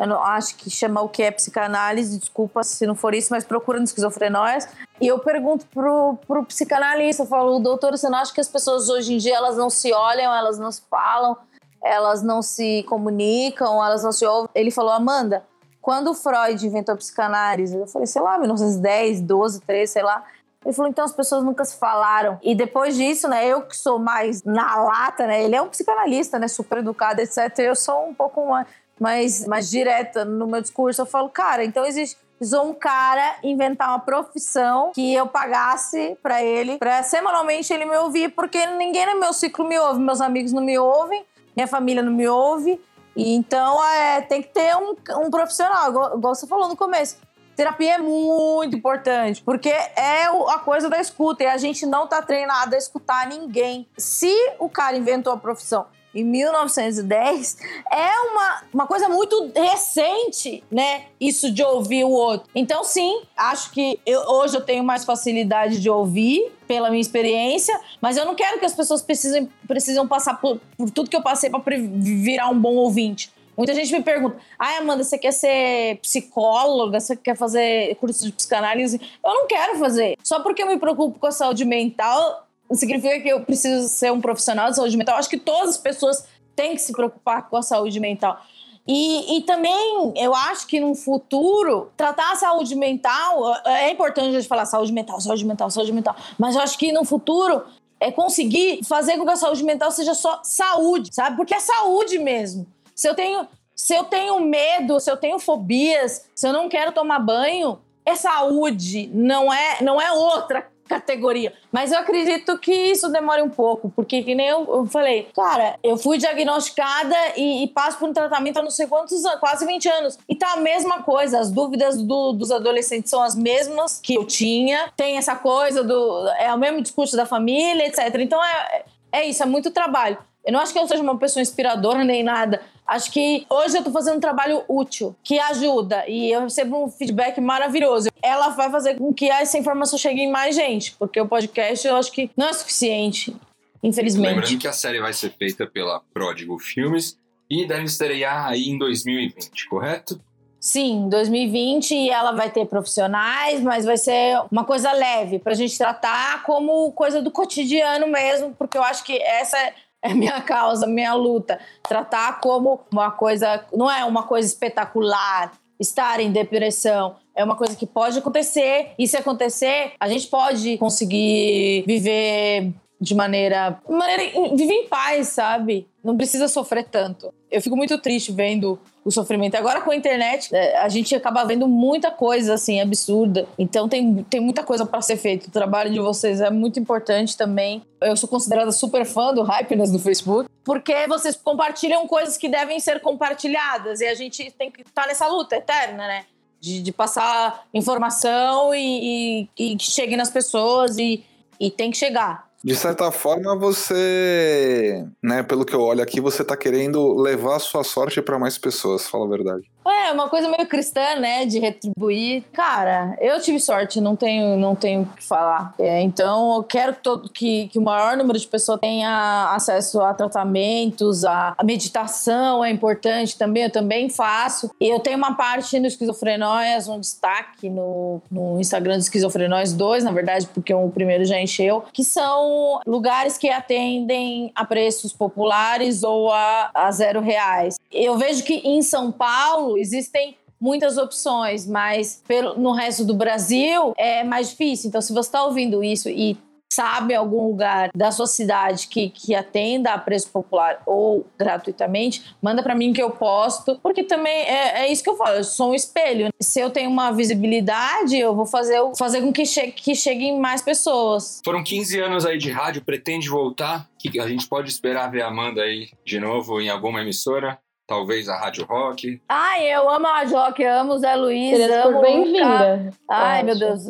[0.00, 3.44] eu não, acho que chama o que é psicanálise, desculpa se não for isso, mas
[3.44, 4.66] procura no esquizofrenóias.
[4.98, 8.88] E eu pergunto pro, pro psicanalista, eu falo, doutor, você não acha que as pessoas
[8.88, 11.36] hoje em dia elas não se olham, elas não se falam,
[11.84, 14.48] elas não se comunicam, elas não se ouvem?
[14.54, 15.44] Ele falou, Amanda,
[15.82, 20.24] quando Freud inventou a psicanálise, eu falei, sei lá, 1910, 12, 13, sei lá.
[20.64, 22.38] Ele falou, então as pessoas nunca se falaram.
[22.42, 26.38] E depois disso, né, eu que sou mais na lata, né, ele é um psicanalista,
[26.38, 27.58] né, super educado, etc.
[27.58, 28.66] Eu sou um pouco mais
[29.00, 33.90] mais, mais direta no meu discurso, eu falo, cara, então existe precisou um cara inventar
[33.90, 39.20] uma profissão que eu pagasse para ele, para semanalmente ele me ouvir, porque ninguém no
[39.20, 41.22] meu ciclo me ouve, meus amigos não me ouvem,
[41.54, 42.80] minha família não me ouve.
[43.14, 47.18] E então é, tem que ter um, um profissional, igual, igual, você falou no começo.
[47.54, 52.22] Terapia é muito importante, porque é a coisa da escuta e a gente não tá
[52.22, 53.86] treinado a escutar ninguém.
[53.98, 57.56] Se o cara inventou a profissão em 1910,
[57.90, 61.04] é uma, uma coisa muito recente, né?
[61.20, 62.48] Isso de ouvir o outro.
[62.54, 67.78] Então, sim, acho que eu, hoje eu tenho mais facilidade de ouvir pela minha experiência,
[68.00, 71.22] mas eu não quero que as pessoas precisem, precisam passar por, por tudo que eu
[71.22, 73.32] passei para virar um bom ouvinte.
[73.56, 76.98] Muita gente me pergunta: ai, Amanda, você quer ser psicóloga?
[76.98, 78.98] Você quer fazer curso de psicanálise?
[79.22, 80.16] Eu não quero fazer.
[80.24, 82.46] Só porque eu me preocupo com a saúde mental,
[82.76, 85.16] significa que eu preciso ser um profissional de saúde mental.
[85.16, 88.40] Acho que todas as pessoas têm que se preocupar com a saúde mental.
[88.86, 94.32] E, e também eu acho que no futuro, tratar a saúde mental é importante a
[94.32, 96.16] gente falar saúde mental, saúde mental, saúde mental.
[96.38, 97.62] Mas eu acho que no futuro
[98.00, 101.36] é conseguir fazer com que a saúde mental seja só saúde, sabe?
[101.36, 102.66] Porque é saúde mesmo.
[102.94, 106.92] Se eu tenho, se eu tenho medo, se eu tenho fobias, se eu não quero
[106.92, 111.52] tomar banho, é saúde, não é, não é outra categoria.
[111.70, 115.78] Mas eu acredito que isso demore um pouco, porque que nem eu, eu falei, cara,
[115.84, 119.64] eu fui diagnosticada e, e, passo por um tratamento há não sei quantos anos, quase
[119.64, 120.18] 20 anos.
[120.28, 124.24] E tá a mesma coisa, as dúvidas do, dos adolescentes são as mesmas que eu
[124.24, 124.90] tinha.
[124.96, 126.28] Tem essa coisa do.
[126.40, 128.12] É o mesmo discurso da família, etc.
[128.18, 130.18] Então é, é isso, é muito trabalho.
[130.44, 132.60] Eu não acho que eu seja uma pessoa inspiradora nem nada.
[132.90, 136.90] Acho que hoje eu tô fazendo um trabalho útil, que ajuda, e eu recebo um
[136.90, 138.08] feedback maravilhoso.
[138.20, 141.94] Ela vai fazer com que essa informação chegue em mais gente, porque o podcast eu
[141.94, 143.36] acho que não é suficiente,
[143.80, 144.34] infelizmente.
[144.34, 147.16] Lembrando que a série vai ser feita pela Pródigo Filmes
[147.48, 150.20] e deve estrear aí em 2020, correto?
[150.58, 155.78] Sim, 2020 e ela vai ter profissionais, mas vai ser uma coisa leve pra gente
[155.78, 159.56] tratar como coisa do cotidiano mesmo, porque eu acho que essa
[160.02, 161.58] é minha causa, minha luta.
[161.82, 167.16] Tratar como uma coisa, não é uma coisa espetacular estar em depressão.
[167.34, 173.14] É uma coisa que pode acontecer, e se acontecer, a gente pode conseguir viver de
[173.14, 175.88] maneira, maneira viver em paz, sabe?
[176.04, 177.32] Não precisa sofrer tanto.
[177.50, 179.54] Eu fico muito triste vendo o sofrimento.
[179.54, 183.46] Agora com a internet, é, a gente acaba vendo muita coisa assim absurda.
[183.58, 185.46] Então tem, tem muita coisa para ser feito.
[185.46, 187.82] O trabalho de vocês é muito importante também.
[188.00, 192.78] Eu sou considerada super fã do Hypeness do Facebook, porque vocês compartilham coisas que devem
[192.80, 196.24] ser compartilhadas e a gente tem que estar tá nessa luta eterna, né?
[196.60, 201.24] De, de passar informação e, e, e que chegue nas pessoas e,
[201.58, 202.49] e tem que chegar.
[202.62, 207.58] De certa forma, você, né, pelo que eu olho aqui, você tá querendo levar a
[207.58, 209.70] sua sorte para mais pessoas, fala a verdade.
[209.86, 212.44] É, uma coisa meio cristã, né, de retribuir.
[212.52, 215.74] Cara, eu tive sorte, não tenho, não tenho o que falar.
[215.78, 220.00] É, então, eu quero que, todo, que, que o maior número de pessoas tenha acesso
[220.00, 224.70] a tratamentos, a, a meditação é importante também, eu também faço.
[224.80, 230.04] E eu tenho uma parte no Esquizofrenóias, um destaque no, no Instagram do Esquizofrenóias 2,
[230.04, 236.02] na verdade, porque o primeiro já encheu, que são lugares que atendem a preços populares
[236.02, 237.76] ou a, a zero reais.
[237.90, 243.94] Eu vejo que em São Paulo existem muitas opções, mas pelo, no resto do Brasil
[243.96, 244.88] é mais difícil.
[244.88, 246.36] Então, se você está ouvindo isso e
[246.72, 252.62] sabe algum lugar da sua cidade que, que atenda a preço popular ou gratuitamente, manda
[252.62, 255.72] para mim que eu posto, porque também é, é, isso que eu falo, eu sou
[255.72, 256.28] um espelho.
[256.40, 260.62] Se eu tenho uma visibilidade, eu vou fazer, fazer com que, chegue, que cheguem mais
[260.62, 261.40] pessoas.
[261.44, 263.88] Foram 15 anos aí de rádio, pretende voltar?
[263.98, 267.58] Que a gente pode esperar ver a Amanda aí de novo em alguma emissora?
[267.90, 269.20] Talvez a Rádio Rock.
[269.28, 271.56] Ai, eu amo a Rádio Rock, amo o Zé Luiz.
[271.56, 272.88] Seria amo bem-vinda.
[273.08, 273.82] Ai, meu Deus.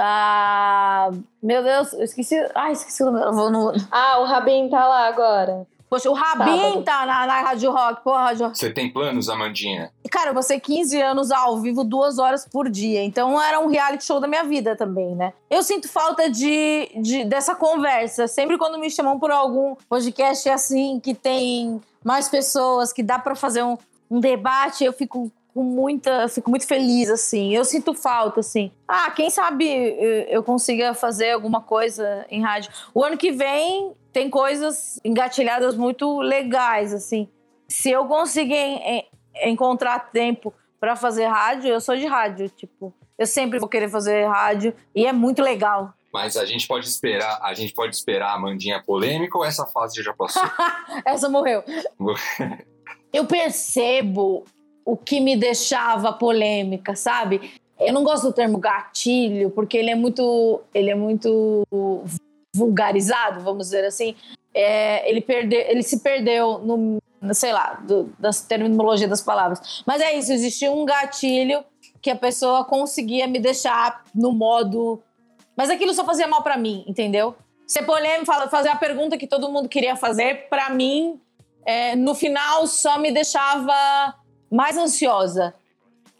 [0.00, 1.10] ah,
[1.42, 2.34] meu Deus, eu esqueci.
[2.54, 3.50] Ai, esqueci o nome.
[3.52, 3.72] No...
[3.90, 5.66] Ah, o Rabin tá lá agora.
[5.88, 8.02] Poxa, o Rabin tá na, na Rádio Rock.
[8.02, 9.92] Porra, Rádio Você tem planos, Amandinha?
[10.10, 13.02] Cara, eu vou ser 15 anos ao vivo, duas horas por dia.
[13.04, 15.32] Então era um reality show da minha vida também, né?
[15.50, 18.26] Eu sinto falta de, de dessa conversa.
[18.26, 23.34] Sempre quando me chamam por algum podcast assim, que tem mais pessoas, que dá para
[23.34, 23.78] fazer um,
[24.10, 27.54] um debate, eu fico com muita, fico muito feliz assim.
[27.54, 28.72] Eu sinto falta assim.
[28.86, 29.64] Ah, quem sabe
[30.28, 32.72] eu consiga fazer alguma coisa em rádio.
[32.92, 37.28] O ano que vem tem coisas engatilhadas muito legais assim.
[37.68, 38.80] Se eu conseguir
[39.42, 44.24] encontrar tempo para fazer rádio, eu sou de rádio, tipo, eu sempre vou querer fazer
[44.26, 45.92] rádio e é muito legal.
[46.12, 50.00] Mas a gente pode esperar, a gente pode esperar a Mandinha polêmica ou essa fase
[50.00, 50.44] já passou?
[51.04, 51.64] essa morreu.
[53.12, 54.44] eu percebo
[54.84, 57.54] o que me deixava polêmica, sabe?
[57.80, 61.66] Eu não gosto do termo gatilho, porque ele é muito, ele é muito
[62.54, 64.14] vulgarizado, vamos dizer assim.
[64.54, 67.02] É, ele, perde, ele se perdeu no,
[67.34, 69.82] sei lá, do, das terminologia das palavras.
[69.84, 71.64] Mas é isso, existia um gatilho
[72.00, 75.02] que a pessoa conseguia me deixar no modo
[75.56, 77.34] mas aquilo só fazia mal para mim, entendeu?
[77.66, 81.20] Ser polêmico, fazer a pergunta que todo mundo queria fazer, para mim,
[81.64, 84.14] é, no final só me deixava
[84.50, 85.54] mais ansiosa.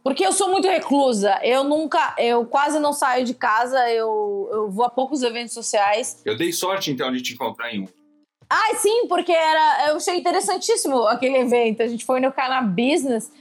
[0.04, 1.40] Porque eu sou muito reclusa.
[1.42, 6.20] Eu nunca, eu quase não saio de casa, eu, eu vou a poucos eventos sociais.
[6.26, 7.88] Eu dei sorte, então, de te encontrar em um.
[8.50, 11.82] Ah, sim, porque era, eu achei interessantíssimo aquele evento.
[11.82, 13.32] A gente foi no Cana Business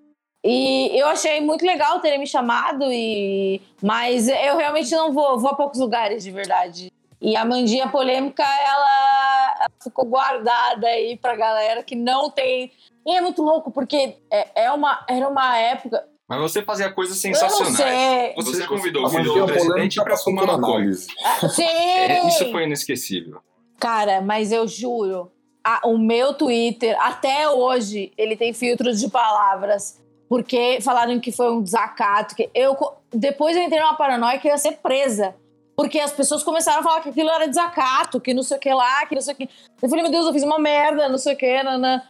[0.42, 5.52] e eu achei muito legal terem me chamado, e mas eu realmente não vou, vou
[5.52, 6.92] a poucos lugares de verdade.
[7.22, 12.72] E a mandinha polêmica, ela, ela ficou guardada aí pra galera que não tem.
[13.06, 16.06] E é muito louco, porque é, é uma, era uma época.
[16.40, 18.34] Mas você fazia coisas sensacionais.
[18.36, 20.92] Você convidou o filho do presidente pra fumar maconha.
[21.24, 21.64] Ah, sim!
[21.64, 23.40] É, isso foi inesquecível.
[23.80, 25.32] Cara, mas eu juro,
[25.64, 30.02] a- o meu Twitter, até hoje, ele tem filtros de palavras.
[30.30, 32.36] Porque falaram que foi um desacato.
[32.36, 32.76] Que eu,
[33.14, 35.36] depois eu entrei numa paranoia que eu ia ser presa.
[35.76, 38.74] Porque as pessoas começaram a falar que aquilo era desacato, que não sei o que
[38.74, 39.50] lá, que não sei o que.
[39.82, 42.02] Eu falei, meu Deus, eu fiz uma merda, não sei o que, nanã.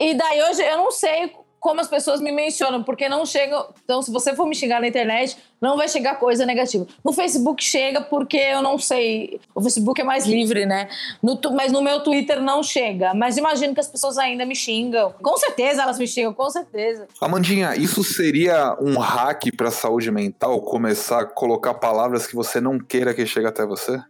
[0.00, 1.32] E daí hoje eu não sei
[1.64, 3.66] como as pessoas me mencionam, porque não chegam.
[3.82, 6.86] Então, se você for me xingar na internet, não vai chegar coisa negativa.
[7.02, 9.40] No Facebook chega porque eu não sei.
[9.54, 10.90] O Facebook é mais livre, né?
[11.22, 13.14] No mas no meu Twitter não chega.
[13.14, 15.14] Mas imagino que as pessoas ainda me xingam.
[15.22, 17.08] Com certeza elas me xingam, com certeza.
[17.18, 20.60] Amandinha, isso seria um hack pra saúde mental?
[20.60, 24.02] Começar a colocar palavras que você não queira que chegue até você?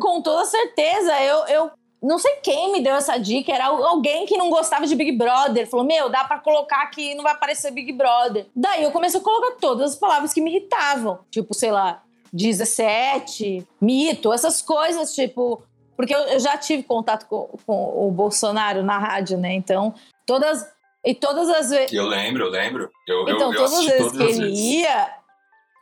[0.00, 1.12] Com toda certeza.
[1.22, 1.70] Eu, eu
[2.02, 3.52] não sei quem me deu essa dica.
[3.52, 5.68] Era alguém que não gostava de Big Brother.
[5.68, 8.46] Falou: Meu, dá pra colocar aqui não vai aparecer Big Brother.
[8.54, 11.20] Daí eu comecei a colocar todas as palavras que me irritavam.
[11.30, 15.62] Tipo, sei lá, 17, mito, essas coisas, tipo.
[15.96, 19.52] Porque eu, eu já tive contato com, com o Bolsonaro na rádio, né?
[19.52, 19.94] Então,
[20.26, 20.66] todas.
[21.04, 21.92] E todas as vezes.
[21.92, 22.90] Eu lembro, eu lembro.
[23.06, 25.10] Eu, Então, eu, todas as vezes que todas as ele ia,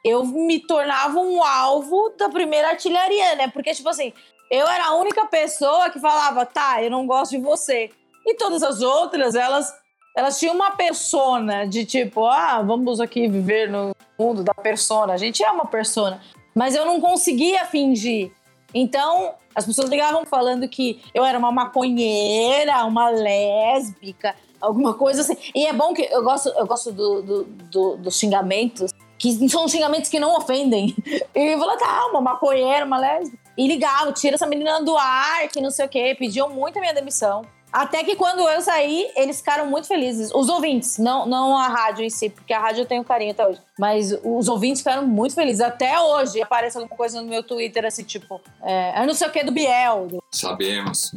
[0.05, 3.49] eu me tornava um alvo da primeira artilharia, né?
[3.49, 4.13] Porque, tipo assim,
[4.51, 7.91] eu era a única pessoa que falava, tá, eu não gosto de você.
[8.27, 9.73] E todas as outras, elas,
[10.17, 15.13] elas tinham uma persona de tipo, ah, vamos aqui viver no mundo da persona.
[15.13, 16.21] A gente é uma persona.
[16.55, 18.33] Mas eu não conseguia fingir.
[18.75, 25.37] Então, as pessoas ligavam falando que eu era uma maconheira, uma lésbica, alguma coisa assim.
[25.55, 29.67] E é bom que eu gosto, eu gosto do, do- do- dos xingamentos, que são
[29.69, 30.95] xingamentos que não ofendem.
[31.35, 33.48] E eu falava, tá, uma maconheira, uma lésbica.
[33.59, 36.15] E ligavam, tira essa menina do ar, que não sei o quê.
[36.17, 37.45] Pediam muito a minha demissão.
[37.73, 40.31] Até que quando eu saí, eles ficaram muito felizes.
[40.33, 43.47] Os ouvintes, não, não a rádio em si, porque a rádio eu tenho carinho até
[43.47, 43.61] hoje.
[43.77, 45.61] Mas os ouvintes ficaram muito felizes.
[45.61, 49.31] Até hoje aparece alguma coisa no meu Twitter, assim, tipo, é, eu não sei o
[49.33, 50.09] que do Biel.
[50.33, 51.11] Sabemos.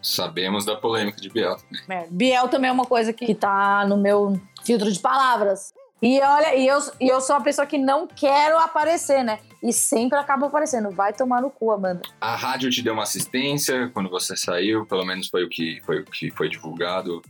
[0.00, 1.82] Sabemos da polêmica de Biel também.
[1.88, 2.08] merda.
[2.10, 5.73] Biel também é uma coisa que tá no meu filtro de palavras.
[6.02, 9.38] E olha, e eu, e eu sou uma pessoa que não quero aparecer, né?
[9.62, 10.90] E sempre acaba aparecendo.
[10.90, 12.02] Vai tomar no cu, Amanda.
[12.20, 16.00] A rádio te deu uma assistência quando você saiu, pelo menos foi o que foi,
[16.00, 17.22] o que foi divulgado.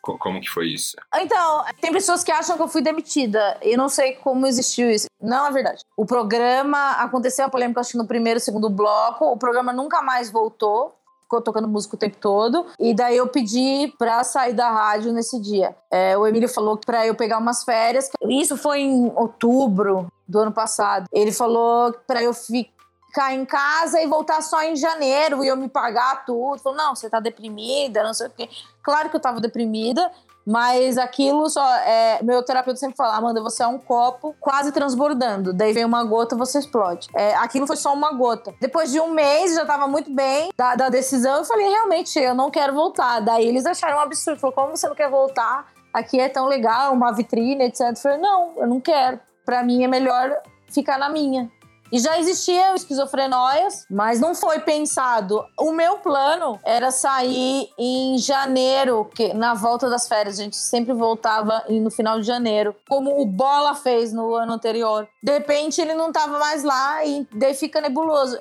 [0.00, 0.96] Co- Como que foi isso?
[1.14, 3.58] Então, tem pessoas que acham que eu fui demitida.
[3.60, 5.06] Eu não sei como existiu isso.
[5.20, 5.82] Não é verdade.
[5.96, 9.26] O programa aconteceu a polêmica, acho que no primeiro segundo bloco.
[9.26, 10.96] O programa nunca mais voltou.
[11.32, 12.66] Ficou tocando música o tempo todo.
[12.78, 15.74] E daí eu pedi pra sair da rádio nesse dia.
[15.90, 18.10] É, o Emílio falou pra eu pegar umas férias.
[18.28, 21.06] Isso foi em outubro do ano passado.
[21.10, 25.70] Ele falou pra eu ficar em casa e voltar só em janeiro e eu me
[25.70, 26.58] pagar tudo.
[26.58, 28.50] Falou, não, você tá deprimida, não sei o quê.
[28.82, 30.12] Claro que eu tava deprimida,
[30.46, 31.64] mas aquilo só.
[31.76, 35.52] É, meu terapeuta sempre fala: Amanda, você é um copo quase transbordando.
[35.52, 37.08] Daí vem uma gota, você explode.
[37.14, 38.54] É, aquilo foi só uma gota.
[38.60, 41.38] Depois de um mês, já tava muito bem da, da decisão.
[41.38, 43.20] Eu falei: realmente, eu não quero voltar.
[43.20, 44.40] Daí eles acharam um absurdo.
[44.40, 45.72] Falou: como você não quer voltar?
[45.92, 47.88] Aqui é tão legal, uma vitrine, etc.
[47.90, 49.20] Eu falei: não, eu não quero.
[49.44, 50.36] Pra mim é melhor
[50.68, 51.50] ficar na minha.
[51.92, 55.44] E já existia esquizofrenóias, mas não foi pensado.
[55.60, 60.40] O meu plano era sair em janeiro, que na volta das férias.
[60.40, 65.06] A gente sempre voltava no final de janeiro, como o Bola fez no ano anterior.
[65.22, 68.38] De repente ele não tava mais lá e daí fica nebuloso.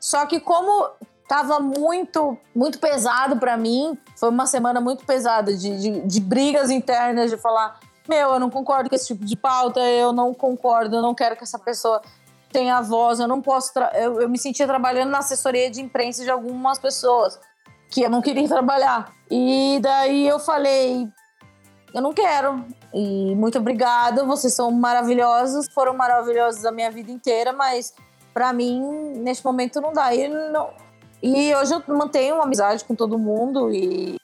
[0.00, 0.88] Só que como
[1.28, 6.70] tava muito, muito pesado pra mim, foi uma semana muito pesada de, de, de brigas
[6.70, 7.78] internas, de falar.
[8.08, 11.36] Meu, eu não concordo com esse tipo de pauta, eu não concordo, eu não quero
[11.36, 12.02] que essa pessoa
[12.54, 13.72] tenha voz, eu não posso.
[13.94, 17.38] Eu, eu me sentia trabalhando na assessoria de imprensa de algumas pessoas
[17.90, 19.12] que eu não queria trabalhar.
[19.28, 21.08] E daí eu falei,
[21.92, 22.64] eu não quero.
[22.94, 27.92] E muito obrigada, vocês são maravilhosos, foram maravilhosos a minha vida inteira, mas
[28.32, 28.80] pra mim,
[29.16, 30.14] neste momento, não dá.
[30.14, 30.70] E, não...
[31.20, 34.14] e hoje eu mantenho uma amizade com todo mundo e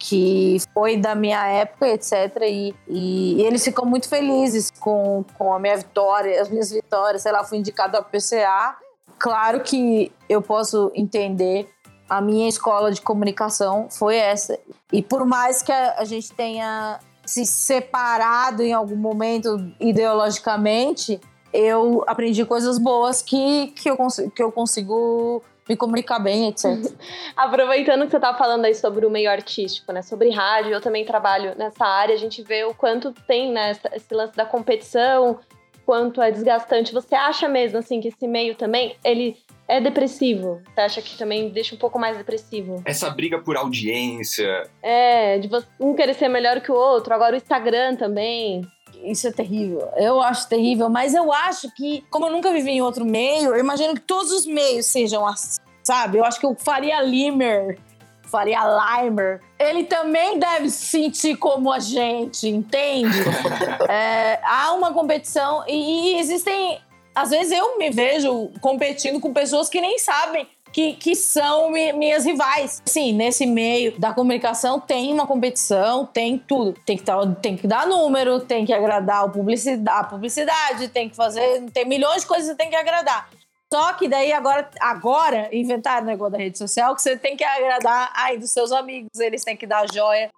[0.00, 2.34] que foi da minha época, etc.
[2.48, 7.22] E, e eles ficam muito felizes com, com a minha vitória, as minhas vitórias.
[7.22, 8.76] Sei lá, fui indicado a PCA.
[9.18, 11.68] Claro que eu posso entender.
[12.08, 14.58] A minha escola de comunicação foi essa.
[14.90, 21.20] E por mais que a, a gente tenha se separado em algum momento ideologicamente,
[21.52, 23.96] eu aprendi coisas boas que, que, eu,
[24.34, 26.66] que eu consigo me comunicar bem, etc.
[27.36, 30.02] Aproveitando que você tá falando aí sobre o meio artístico, né?
[30.02, 34.12] Sobre rádio, eu também trabalho nessa área, a gente vê o quanto tem, né, esse
[34.12, 35.38] lance da competição,
[35.86, 36.92] quanto é desgastante.
[36.92, 39.36] Você acha mesmo, assim, que esse meio também, ele
[39.68, 40.60] é depressivo?
[40.74, 42.82] Você acha que também deixa um pouco mais depressivo?
[42.84, 44.64] Essa briga por audiência.
[44.82, 48.62] É, de você um querer ser melhor que o outro, agora o Instagram também.
[49.04, 49.88] Isso é terrível.
[49.96, 53.58] Eu acho terrível, mas eu acho que, como eu nunca vivi em outro meio, eu
[53.58, 56.18] imagino que todos os meios sejam, ass- sabe?
[56.18, 57.78] Eu acho que o Faria Limer,
[58.22, 63.18] Faria Limer, ele também deve se sentir como a gente, entende?
[63.88, 66.80] é, há uma competição e, e existem.
[67.12, 71.92] Às vezes eu me vejo competindo com pessoas que nem sabem que, que são mi,
[71.92, 72.82] minhas rivais.
[72.86, 76.74] Sim, nesse meio da comunicação tem uma competição, tem tudo.
[76.84, 81.08] Tem que, tá, tem que dar número, tem que agradar o publicidade, a publicidade, tem
[81.08, 81.70] que fazer.
[81.72, 83.28] Tem milhões de coisas que tem que agradar.
[83.72, 87.44] Só que daí agora, agora inventaram o negócio da rede social que você tem que
[87.44, 90.28] agradar aí dos seus amigos, eles têm que dar joia.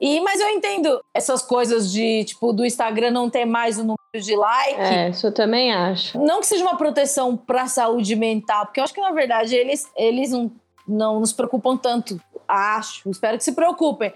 [0.00, 3.98] E, mas eu entendo essas coisas de, tipo, do Instagram não ter mais o número
[4.14, 4.80] de like.
[4.80, 6.18] É, isso eu também acho.
[6.18, 9.56] Não que seja uma proteção para a saúde mental, porque eu acho que, na verdade,
[9.56, 10.52] eles, eles não,
[10.86, 12.20] não nos preocupam tanto.
[12.46, 14.12] Acho, espero que se preocupem.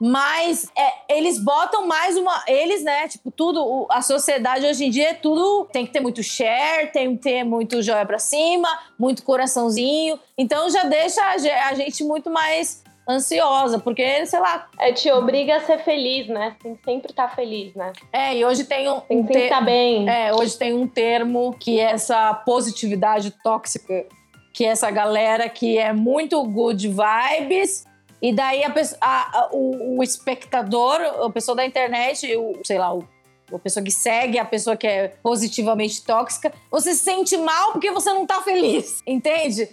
[0.00, 2.44] Mas é, eles botam mais uma.
[2.46, 3.08] Eles, né?
[3.08, 3.86] Tipo, tudo.
[3.90, 5.68] A sociedade hoje em dia é tudo.
[5.72, 10.18] Tem que ter muito share, tem que ter muito joia pra cima, muito coraçãozinho.
[10.36, 14.68] Então já deixa a gente muito mais ansiosa, porque, sei lá.
[14.78, 16.56] É, te obriga a ser feliz, né?
[16.62, 17.92] Tem que sempre estar tá feliz, né?
[18.12, 19.00] É, e hoje tem um.
[19.00, 19.44] Tem que ter...
[19.44, 20.08] estar bem.
[20.08, 24.06] É, hoje tem um termo que é essa positividade tóxica,
[24.52, 27.88] que é essa galera que é muito good vibes
[28.20, 32.92] e daí a, a, a, o, o, espectador, a pessoa da internet, o, sei lá,
[32.92, 33.04] o,
[33.52, 37.90] a pessoa que segue, a pessoa que é positivamente tóxica, você se sente mal porque
[37.90, 39.68] você não tá feliz, entende?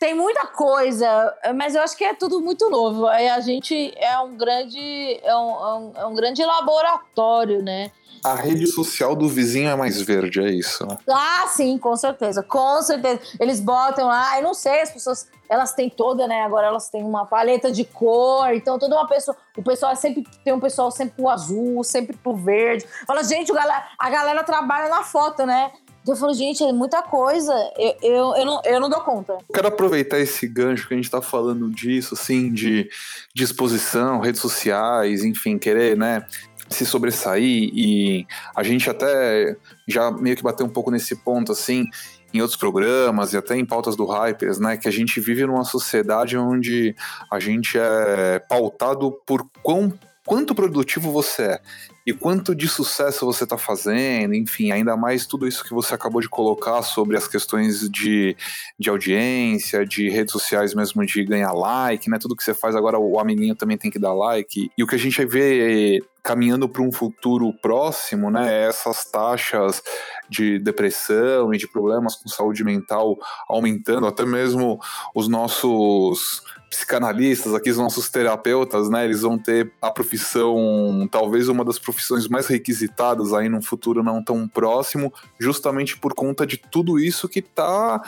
[0.00, 3.06] Tem muita coisa, mas eu acho que é tudo muito novo.
[3.06, 7.90] A gente é um grande, é um, é um, é um grande laboratório, né?
[8.24, 10.96] A rede social do vizinho é mais verde, é isso, né?
[11.06, 12.42] Ah, sim, com certeza.
[12.42, 13.20] Com certeza.
[13.38, 16.42] Eles botam lá, eu não sei, as pessoas, elas têm toda, né?
[16.44, 19.36] Agora elas têm uma paleta de cor, então toda uma pessoa.
[19.54, 22.86] O pessoal é sempre tem um pessoal sempre pro azul, sempre pro verde.
[23.06, 23.52] Fala, gente,
[23.98, 25.70] a galera trabalha na foto, né?
[26.06, 27.52] Eu falo, gente, é muita coisa.
[27.76, 29.36] Eu, eu, eu, não, eu não dou conta.
[29.52, 32.88] Quero aproveitar esse gancho que a gente tá falando disso, assim, de
[33.34, 36.26] disposição, redes sociais, enfim, querer, né,
[36.70, 41.84] se sobressair e a gente até já meio que bateu um pouco nesse ponto assim
[42.32, 45.64] em outros programas e até em pautas do Hypers, né, que a gente vive numa
[45.64, 46.94] sociedade onde
[47.28, 49.92] a gente é pautado por quão
[50.24, 51.60] quanto produtivo você é
[52.06, 56.20] e quanto de sucesso você está fazendo, enfim, ainda mais tudo isso que você acabou
[56.20, 58.36] de colocar sobre as questões de,
[58.78, 62.18] de audiência, de redes sociais mesmo, de ganhar like, né?
[62.18, 64.70] Tudo que você faz agora, o amiguinho também tem que dar like.
[64.76, 68.62] E o que a gente vê caminhando para um futuro próximo, né?
[68.62, 69.82] É essas taxas
[70.28, 74.80] de depressão e de problemas com saúde mental aumentando, até mesmo
[75.14, 81.64] os nossos psicanalistas, aqui os nossos terapeutas, né, eles vão ter a profissão, talvez uma
[81.64, 86.98] das profissões mais requisitadas aí num futuro não tão próximo, justamente por conta de tudo
[86.98, 88.00] isso que tá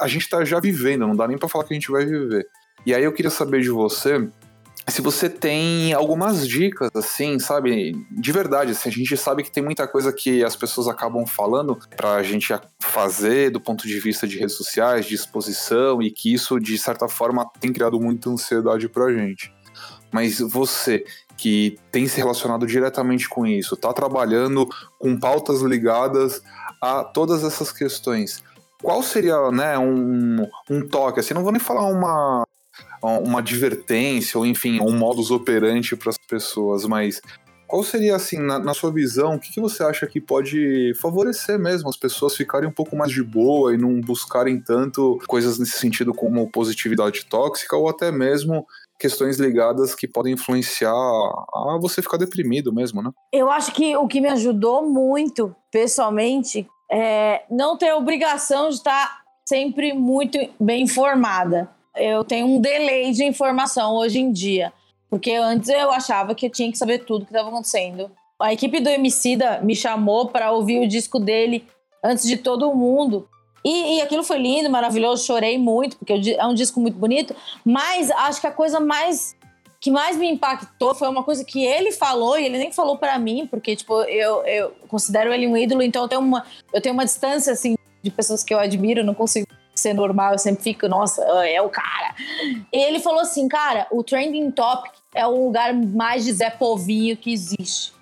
[0.00, 2.46] a gente tá já vivendo, não dá nem para falar que a gente vai viver.
[2.86, 4.28] E aí eu queria saber de você,
[4.88, 7.92] se você tem algumas dicas, assim, sabe?
[8.10, 11.76] De verdade, assim, a gente sabe que tem muita coisa que as pessoas acabam falando
[11.96, 16.60] pra gente fazer do ponto de vista de redes sociais, de exposição, e que isso,
[16.60, 19.52] de certa forma, tem criado muita ansiedade pra gente.
[20.12, 21.04] Mas você,
[21.36, 24.68] que tem se relacionado diretamente com isso, tá trabalhando
[24.98, 26.40] com pautas ligadas
[26.80, 28.42] a todas essas questões,
[28.80, 31.20] qual seria né, um, um toque?
[31.20, 32.46] Assim, não vou nem falar uma,
[33.02, 37.20] uma advertência, ou enfim, um modus operandi para as pessoas, mas
[37.66, 41.58] qual seria, assim, na, na sua visão, o que, que, você acha que pode favorecer
[41.58, 45.78] mesmo as pessoas ficarem um pouco mais de boa e não buscarem tanto coisas nesse
[45.78, 48.64] sentido como positividade tóxica ou até mesmo
[48.98, 53.10] questões ligadas que podem influenciar a você ficar deprimido mesmo, né?
[53.32, 59.22] Eu acho que o que me ajudou muito, pessoalmente, é não ter obrigação de estar
[59.44, 64.72] sempre muito bem informada eu tenho um delay de informação hoje em dia.
[65.08, 68.10] Porque antes eu achava que eu tinha que saber tudo que estava acontecendo.
[68.38, 71.64] A equipe do Emicida me chamou para ouvir o disco dele
[72.02, 73.28] antes de todo mundo.
[73.64, 77.34] E, e, aquilo foi lindo, maravilhoso, chorei muito, porque é um disco muito bonito.
[77.64, 79.34] Mas acho que a coisa mais
[79.80, 83.18] que mais me impactou foi uma coisa que ele falou, e ele nem falou para
[83.18, 86.94] mim, porque tipo, eu, eu considero ele um ídolo, então eu tenho uma, eu tenho
[86.94, 89.46] uma distância assim de pessoas que eu admiro, não consigo
[89.80, 92.14] ser normal, eu sempre fico, nossa, é o cara.
[92.72, 97.32] Ele falou assim, cara, o Trending Topic é o lugar mais de Zé Povinho que
[97.32, 97.92] existe.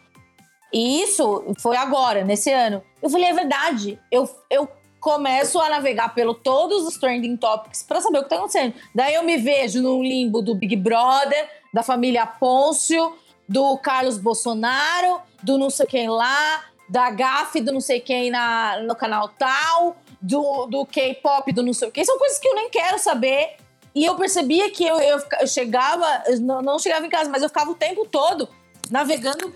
[0.73, 2.83] E isso foi agora, nesse ano.
[3.01, 3.99] Eu falei, é verdade.
[4.11, 4.69] Eu, eu
[5.05, 8.75] começo a navegar pelo todos os trending topics para saber o que tá acontecendo.
[8.95, 13.15] Daí eu me vejo no limbo do Big Brother, da família Pôncio,
[13.47, 18.81] do Carlos Bolsonaro, do não sei quem lá, da GAF do não sei quem na,
[18.81, 19.95] no canal tal,
[20.25, 22.03] do, do K-pop, do não sei o que.
[22.03, 23.57] São coisas que eu nem quero saber.
[23.95, 26.07] E eu percebia que eu, eu, chegava,
[26.41, 28.49] não, não chegava em casa, mas eu ficava o tempo todo
[28.91, 29.53] navegando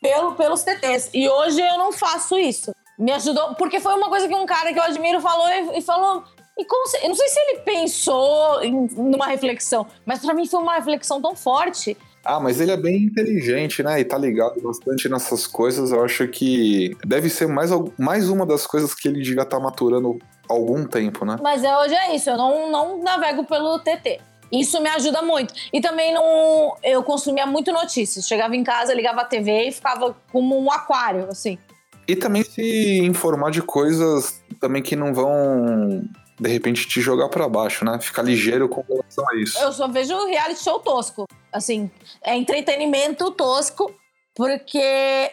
[0.00, 1.10] pelo, pelos TTs.
[1.12, 2.72] E hoje eu não faço isso.
[2.96, 5.82] Me ajudou, porque foi uma coisa que um cara que eu admiro falou e, e
[5.82, 6.22] falou.
[6.56, 10.46] E como se, eu não sei se ele pensou em, numa reflexão, mas para mim
[10.46, 11.96] foi uma reflexão tão forte.
[12.24, 14.00] Ah, mas ele é bem inteligente, né?
[14.00, 15.92] E tá ligado bastante nessas coisas.
[15.92, 19.62] Eu acho que deve ser mais, mais uma das coisas que ele devia estar tá
[19.62, 20.18] maturando
[20.48, 21.36] algum tempo, né?
[21.42, 24.20] Mas é, hoje é isso, eu não, não navego pelo TT.
[24.50, 25.52] Isso me ajuda muito.
[25.72, 28.26] E também não, eu consumia muito notícias.
[28.26, 31.58] Chegava em casa, ligava a TV e ficava como um aquário, assim.
[32.06, 36.04] E também se informar de coisas também que não vão
[36.38, 37.98] de repente te jogar para baixo, né?
[38.00, 39.58] Ficar ligeiro com relação a isso.
[39.58, 41.26] Eu só vejo reality show tosco.
[41.52, 41.90] Assim,
[42.22, 43.94] é entretenimento tosco,
[44.34, 44.78] porque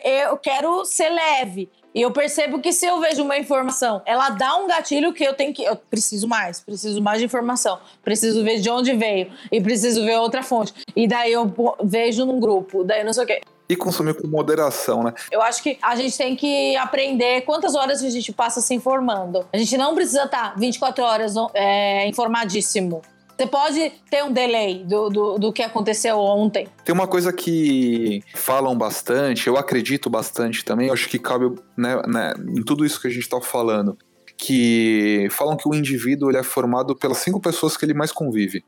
[0.03, 1.69] eu quero ser leve.
[1.93, 5.33] E eu percebo que se eu vejo uma informação, ela dá um gatilho que eu
[5.33, 5.63] tenho que.
[5.63, 10.17] Eu preciso mais, preciso mais de informação, preciso ver de onde veio, e preciso ver
[10.17, 10.73] outra fonte.
[10.95, 11.51] E daí eu
[11.83, 13.41] vejo num grupo, daí não sei o quê
[13.71, 15.13] e consumir com moderação, né?
[15.31, 19.45] Eu acho que a gente tem que aprender quantas horas a gente passa se informando.
[19.53, 23.01] A gente não precisa estar 24 horas é, informadíssimo.
[23.37, 26.67] Você pode ter um delay do, do, do, que aconteceu ontem.
[26.83, 32.33] Tem uma coisa que falam bastante, eu acredito bastante também, acho que cabe né, né,
[32.49, 33.97] em tudo isso que a gente está falando,
[34.37, 38.63] que falam que o indivíduo ele é formado pelas cinco pessoas que ele mais convive.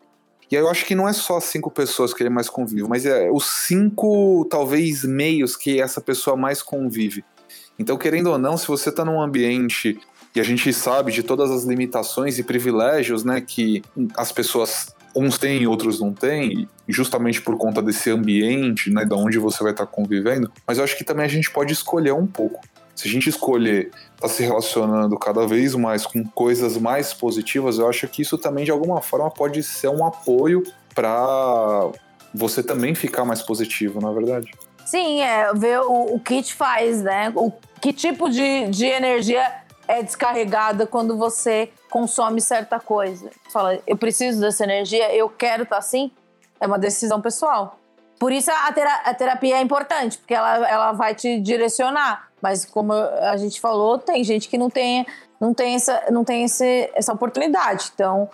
[0.54, 3.08] E eu acho que não é só as cinco pessoas que ele mais convive, mas
[3.08, 7.26] é os cinco, talvez, meios que essa pessoa mais convive.
[7.80, 10.00] Então, querendo ou não, se você está num ambiente
[10.36, 13.82] e a gente sabe de todas as limitações e privilégios né, que
[14.16, 19.16] as pessoas uns têm e outros não têm, justamente por conta desse ambiente, né, da
[19.16, 22.14] onde você vai estar tá convivendo, mas eu acho que também a gente pode escolher
[22.14, 22.62] um pouco.
[22.96, 27.80] Se a gente escolher estar tá se relacionando cada vez mais com coisas mais positivas,
[27.80, 30.64] eu acho que isso também de alguma forma pode ser um apoio
[30.94, 31.92] para
[32.34, 34.52] você também ficar mais positivo, não é verdade?
[34.86, 37.32] Sim, é ver o, o que te faz, né?
[37.36, 43.30] O que tipo de, de energia é descarregada quando você consome certa coisa.
[43.52, 46.12] Fala, eu preciso dessa energia, eu quero estar tá assim.
[46.60, 47.80] É uma decisão pessoal.
[48.20, 48.68] Por isso a,
[49.06, 52.30] a terapia é importante, porque ela, ela vai te direcionar.
[52.42, 55.06] Mas como a gente falou, tem gente que não tem,
[55.40, 57.92] não tem, essa, não tem esse, essa oportunidade.
[57.94, 58.30] Então,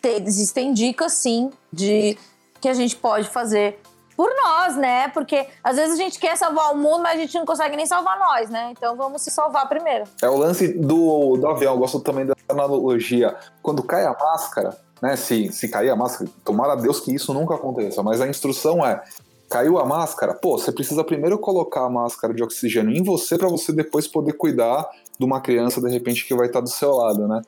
[0.00, 2.18] tem, existem dicas, sim, de
[2.60, 3.80] que a gente pode fazer
[4.16, 5.08] por nós, né?
[5.08, 7.86] Porque às vezes a gente quer salvar o mundo, mas a gente não consegue nem
[7.86, 8.72] salvar nós, né?
[8.72, 10.04] Então vamos se salvar primeiro.
[10.22, 13.36] É o lance do, do avião, eu gosto também dessa analogia.
[13.62, 15.16] Quando cai a máscara, né?
[15.16, 18.84] Se, se cair a máscara, tomara a Deus que isso nunca aconteça, mas a instrução
[18.84, 19.02] é
[19.48, 20.34] Caiu a máscara?
[20.34, 24.32] Pô, você precisa primeiro colocar a máscara de oxigênio em você para você depois poder
[24.32, 24.88] cuidar
[25.18, 27.42] de uma criança de repente que vai estar do seu lado, né?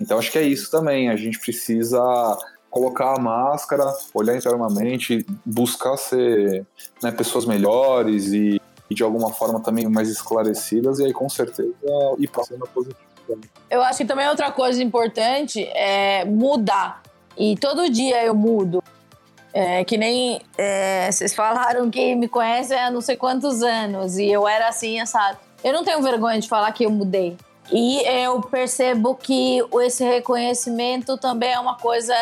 [0.00, 1.08] Então acho que é isso também.
[1.08, 2.00] A gente precisa
[2.68, 6.66] colocar a máscara, olhar internamente, buscar ser
[7.00, 11.72] né, pessoas melhores e, e, de alguma forma também mais esclarecidas e aí com certeza
[12.18, 13.13] ir passando a positiva.
[13.70, 17.02] Eu acho que também outra coisa importante é mudar.
[17.36, 18.82] E todo dia eu mudo.
[19.52, 24.28] É, que nem é, vocês falaram que me conhecem há não sei quantos anos e
[24.28, 25.38] eu era assim, sabe?
[25.62, 27.36] Eu não tenho vergonha de falar que eu mudei.
[27.72, 32.14] E eu percebo que esse reconhecimento também é uma coisa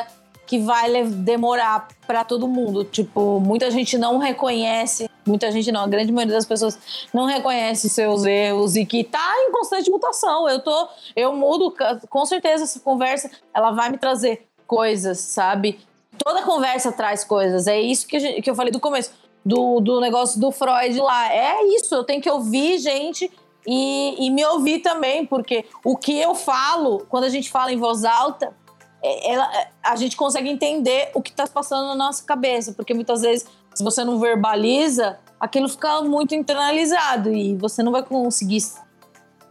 [0.47, 2.85] que vai demorar para todo mundo.
[2.85, 6.79] Tipo, muita gente não reconhece, muita gente não, a grande maioria das pessoas
[7.13, 10.49] não reconhece seus erros e que tá em constante mutação.
[10.49, 11.75] Eu tô, eu mudo,
[12.09, 15.79] com certeza essa conversa, ela vai me trazer coisas, sabe?
[16.19, 17.67] toda conversa traz coisas.
[17.67, 19.13] É isso que, gente, que eu falei do começo,
[19.45, 21.33] do, do negócio do Freud lá.
[21.33, 23.31] É isso, eu tenho que ouvir gente
[23.67, 27.77] e, e me ouvir também, porque o que eu falo, quando a gente fala em
[27.77, 28.55] voz alta,
[29.03, 33.23] ela, é, a gente consegue entender o que está passando na nossa cabeça, porque muitas
[33.23, 38.63] vezes, se você não verbaliza, aquilo fica muito internalizado e você não vai conseguir.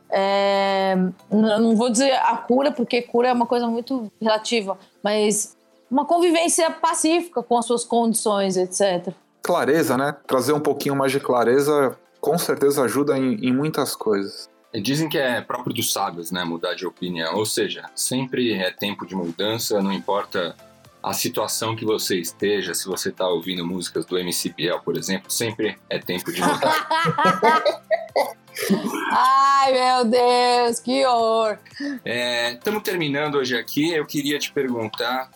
[0.10, 0.95] É,
[1.30, 5.56] não vou dizer a cura, porque cura é uma coisa muito relativa, mas
[5.89, 9.14] uma convivência pacífica com as suas condições, etc.
[9.41, 10.16] Clareza, né?
[10.28, 14.51] Trazer um pouquinho mais de clareza com certeza ajuda em, em muitas coisas.
[14.74, 16.44] Dizem que é próprio dos sábios, né?
[16.44, 17.36] Mudar de opinião.
[17.36, 20.56] Ou seja, sempre é tempo de mudança, não importa
[21.04, 25.32] a situação que você esteja, se você está ouvindo músicas do MC Biel, por exemplo,
[25.32, 26.88] sempre é tempo de mudar.
[29.12, 31.58] Ai, meu Deus, que horror!
[32.54, 33.92] Estamos é, terminando hoje aqui.
[33.92, 35.30] Eu queria te perguntar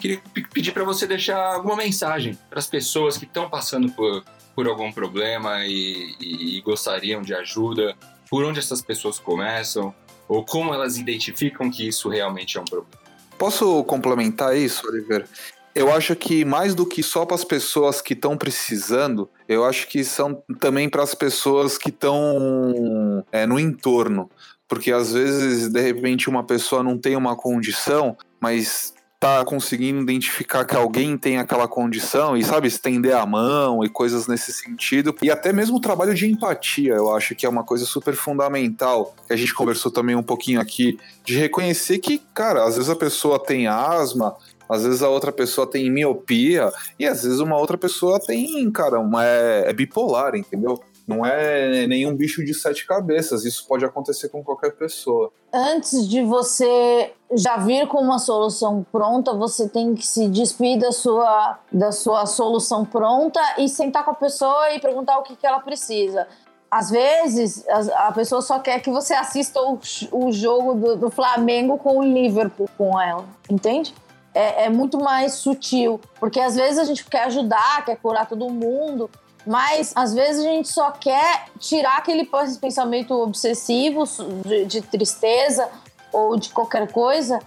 [0.00, 0.20] queria
[0.52, 4.24] pedir para você deixar alguma mensagem para as pessoas que estão passando por,
[4.54, 7.96] por algum problema e, e, e, gostariam de ajuda.
[8.28, 9.94] Por onde essas pessoas começam?
[10.28, 13.06] Ou como elas identificam que isso realmente é um problema?
[13.38, 15.28] Posso complementar isso, Oliver?
[15.74, 19.86] Eu acho que mais do que só para as pessoas que estão precisando, eu acho
[19.88, 24.30] que são também para as pessoas que estão é, no entorno.
[24.66, 30.64] Porque às vezes, de repente, uma pessoa não tem uma condição, mas tá conseguindo identificar
[30.64, 35.14] que alguém tem aquela condição e, sabe, estender a mão e coisas nesse sentido.
[35.22, 39.14] E até mesmo o trabalho de empatia, eu acho que é uma coisa super fundamental,
[39.26, 42.96] que a gente conversou também um pouquinho aqui, de reconhecer que, cara, às vezes a
[42.96, 44.36] pessoa tem asma,
[44.68, 48.98] às vezes a outra pessoa tem miopia e às vezes uma outra pessoa tem, cara,
[48.98, 50.82] uma, é, é bipolar, entendeu?
[51.06, 53.44] Não é nenhum bicho de sete cabeças.
[53.44, 55.30] Isso pode acontecer com qualquer pessoa.
[55.52, 60.90] Antes de você já vir com uma solução pronta, você tem que se despir da
[60.90, 65.46] sua, da sua solução pronta e sentar com a pessoa e perguntar o que, que
[65.46, 66.26] ela precisa.
[66.68, 69.78] Às vezes, a, pessoa só quer que você assista o,
[70.10, 73.94] o jogo do, do Flamengo com o Liverpool com ela, entende?
[74.34, 76.00] É, é, muito mais sutil.
[76.18, 79.08] Porque às vezes a gente quer ajudar, quer curar todo mundo,
[79.46, 82.28] mas às vezes a gente só quer tirar aquele
[82.60, 84.04] pensamento obsessivo
[84.44, 85.68] de, de tristeza
[86.12, 87.38] ou de qualquer coisa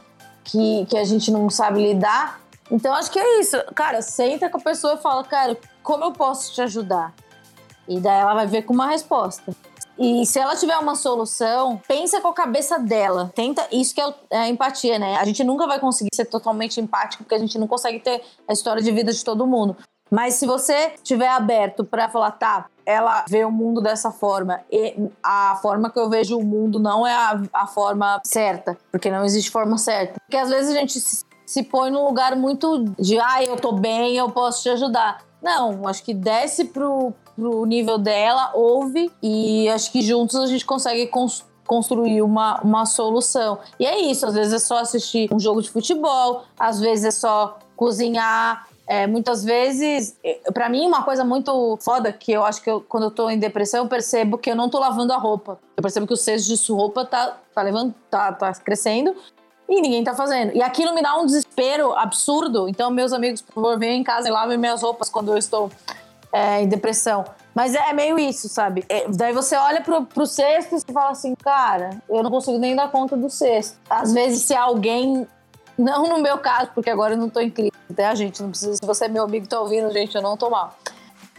[0.44, 2.40] que, que a gente não sabe lidar.
[2.72, 3.58] Então acho que é isso.
[3.76, 7.14] Cara, senta com a pessoa e fala, cara, como eu posso te ajudar?
[7.88, 9.54] E daí ela vai ver com uma resposta.
[9.98, 13.30] E se ela tiver uma solução, pensa com a cabeça dela.
[13.36, 13.68] Tenta.
[13.70, 15.18] Isso que é, é a empatia, né?
[15.18, 18.54] A gente nunca vai conseguir ser totalmente empático, porque a gente não consegue ter a
[18.54, 19.76] história de vida de todo mundo.
[20.10, 24.96] Mas se você estiver aberto para falar, tá, ela vê o mundo dessa forma e
[25.22, 29.24] a forma que eu vejo o mundo não é a, a forma certa, porque não
[29.24, 30.20] existe forma certa.
[30.26, 33.74] Porque às vezes a gente se, se põe num lugar muito de, ah, eu tô
[33.74, 35.24] bem, eu posso te ajudar.
[35.42, 40.66] Não, acho que desce pro, pro nível dela, ouve e acho que juntos a gente
[40.66, 43.60] consegue construir construir uma, uma solução.
[43.80, 47.12] E é isso, às vezes é só assistir um jogo de futebol, às vezes é
[47.12, 50.18] só cozinhar, é, muitas vezes,
[50.52, 53.38] para mim, uma coisa muito foda que eu acho que eu, quando eu tô em
[53.38, 55.60] depressão, eu percebo que eu não tô lavando a roupa.
[55.78, 59.16] Eu percebo que o cesto de roupa tá, tá, levando, tá, tá crescendo
[59.70, 60.56] e ninguém tá fazendo.
[60.56, 62.68] E aquilo me dá um desespero absurdo.
[62.68, 65.70] Então, meus amigos, por favor, venham em casa e lavem minhas roupas quando eu estou
[66.34, 67.26] é, em depressão.
[67.54, 68.84] Mas é, meio isso, sabe?
[68.90, 72.76] É, daí você olha pro, pro cesto e fala assim, cara, eu não consigo nem
[72.76, 73.78] dar conta do cesto.
[73.88, 75.28] Às vezes, se alguém
[75.80, 78.42] não no meu caso, porque agora eu não tô em crise, tá, gente?
[78.42, 80.78] Não precisa, se você é meu amigo e tá ouvindo, gente, eu não tô mal.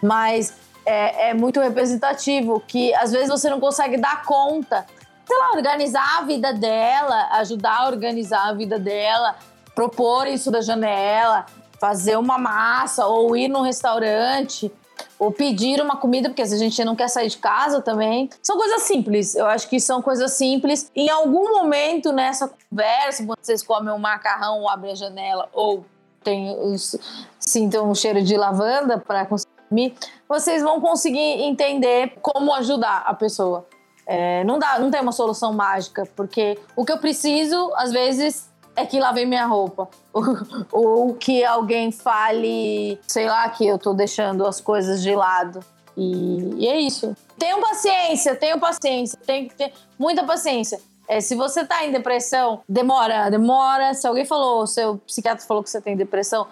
[0.02, 0.54] Mas
[0.86, 4.86] é, é muito representativo que às vezes você não consegue dar conta,
[5.26, 9.36] sei lá, organizar a vida dela, ajudar a organizar a vida dela,
[9.74, 11.44] propor isso da janela,
[11.78, 14.72] fazer uma massa ou ir num restaurante
[15.18, 18.28] ou pedir uma comida, porque a gente não quer sair de casa também.
[18.42, 19.34] São coisas simples.
[19.34, 20.90] Eu acho que são coisas simples.
[20.94, 25.84] Em algum momento nessa conversa, quando vocês comem um macarrão, abrem a janela ou
[26.22, 26.96] tem os,
[27.38, 29.94] sintam um cheiro de lavanda para consumir,
[30.28, 33.66] vocês vão conseguir entender como ajudar a pessoa.
[34.06, 38.49] É, não dá, não tem uma solução mágica, porque o que eu preciso, às vezes,
[38.80, 39.88] é que lavei minha roupa.
[40.72, 45.60] Ou que alguém fale, sei lá, que eu tô deixando as coisas de lado.
[45.96, 47.16] E, e é isso.
[47.38, 50.80] Tenham paciência, tenham paciência, tem que ter muita paciência.
[51.06, 53.94] É, se você tá em depressão, demora, demora.
[53.94, 56.46] Se alguém falou, seu psiquiatra falou que você tem depressão,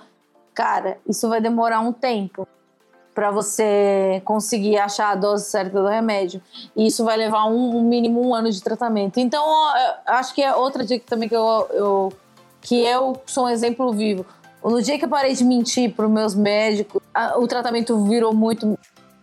[0.52, 2.46] cara, isso vai demorar um tempo
[3.18, 6.40] para você conseguir achar a dose certa do remédio.
[6.76, 9.18] E isso vai levar um, um mínimo um ano de tratamento.
[9.18, 9.44] Então,
[10.06, 12.12] acho que é outra dica também que eu, eu,
[12.60, 14.24] que eu sou um exemplo vivo.
[14.62, 18.32] No dia que eu parei de mentir para os meus médicos, a, o tratamento virou
[18.32, 18.78] muito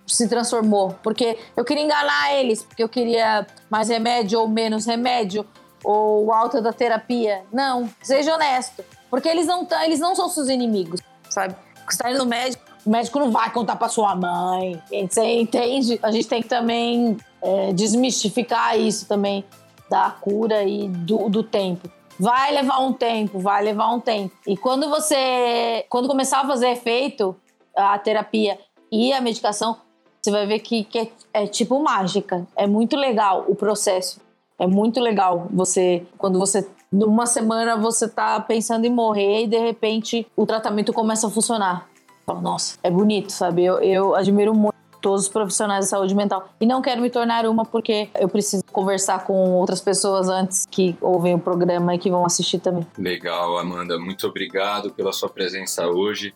[0.05, 5.45] se transformou, porque eu queria enganar eles, porque eu queria mais remédio ou menos remédio
[5.81, 7.43] ou alta da terapia.
[7.49, 11.55] Não, seja honesto, porque eles não eles não são seus inimigos, sabe?
[11.85, 14.81] Você está indo no médico, o médico não vai contar para sua mãe.
[15.09, 15.99] Você entende?
[16.03, 19.43] A gente tem que também é, desmistificar isso também
[19.89, 21.89] da cura e do, do tempo.
[22.19, 24.33] Vai levar um tempo, vai levar um tempo.
[24.47, 27.35] E quando você, quando começar a fazer efeito
[27.75, 28.57] a terapia
[28.91, 29.77] e a medicação,
[30.21, 32.47] você vai ver que, que é, é tipo mágica.
[32.55, 34.21] É muito legal o processo.
[34.57, 39.57] É muito legal você, quando você numa semana você tá pensando em morrer e de
[39.57, 41.89] repente o tratamento começa a funcionar.
[42.25, 43.63] Falo, nossa, é bonito, sabe?
[43.63, 46.49] Eu, eu admiro muito todos os profissionais de saúde mental.
[46.59, 50.97] E não quero me tornar uma porque eu preciso conversar com outras pessoas antes que
[50.99, 52.87] ouvem o programa e que vão assistir também.
[52.97, 53.99] Legal, Amanda.
[53.99, 56.33] Muito obrigado pela sua presença hoje.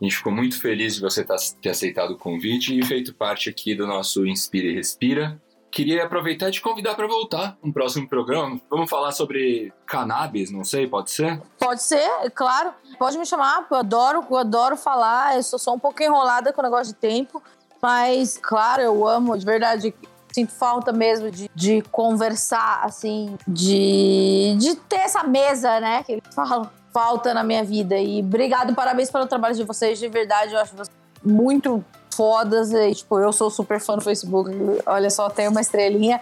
[0.00, 3.50] A gente ficou muito feliz de você tá, ter aceitado o convite e feito parte
[3.50, 5.40] aqui do nosso Inspira e Respira.
[5.72, 8.60] Queria aproveitar e te convidar para voltar no próximo programa.
[8.68, 11.40] Vamos falar sobre cannabis, não sei, pode ser?
[11.58, 12.72] Pode ser, claro.
[12.98, 15.36] Pode me chamar, eu adoro, eu adoro falar.
[15.36, 17.42] Eu sou só um pouco enrolada com o negócio de tempo.
[17.80, 19.94] Mas, claro, eu amo, de verdade.
[20.30, 26.02] Sinto falta mesmo de, de conversar, assim, de, de ter essa mesa, né?
[26.02, 26.70] Que eles falam.
[26.92, 27.96] Falta na minha vida.
[27.96, 30.52] E obrigado, parabéns pelo trabalho de vocês, de verdade.
[30.52, 30.90] Eu acho vocês
[31.24, 31.82] muito
[32.14, 32.72] fodas.
[32.72, 34.50] E, tipo, eu sou super fã do Facebook.
[34.86, 36.20] Olha só, tem uma estrelinha.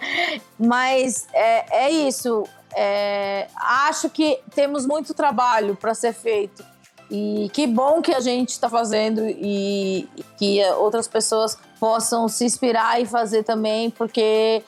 [0.57, 2.43] Mas é, é isso.
[2.75, 6.63] É, acho que temos muito trabalho para ser feito.
[7.09, 13.01] E que bom que a gente está fazendo e, que outras pessoas possam se inspirar
[13.01, 14.63] e fazer também, porque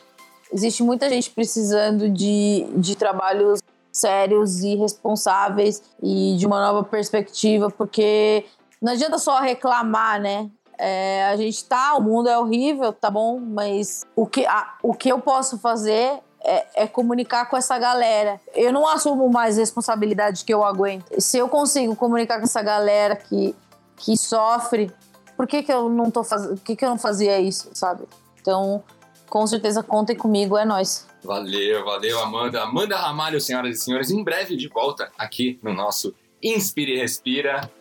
[0.52, 3.62] existe muita gente precisando de, de trabalhos
[3.94, 8.44] sérios e responsáveis e de uma nova perspectiva, porque
[8.82, 10.50] não adianta só reclamar, né?
[10.86, 14.94] É, a gente tá, o mundo é horrível, tá bom, mas o que, a, o
[14.94, 18.42] que eu posso fazer é, é, comunicar com essa galera.
[18.54, 21.06] Eu não assumo mais responsabilidade que eu aguento.
[21.22, 23.56] Se eu consigo comunicar com essa galera que,
[23.96, 24.92] que sofre,
[25.38, 26.58] por que, que eu não tô fazendo.
[26.58, 28.04] Por que, que eu não fazia isso, sabe?
[28.42, 28.84] Então,
[29.30, 31.08] com certeza contem comigo, é nós.
[31.24, 32.62] Valeu, valeu, Amanda.
[32.62, 36.14] Amanda Ramalho, senhoras e senhores, em breve de volta aqui no nosso
[36.44, 37.72] Inspire e Respira.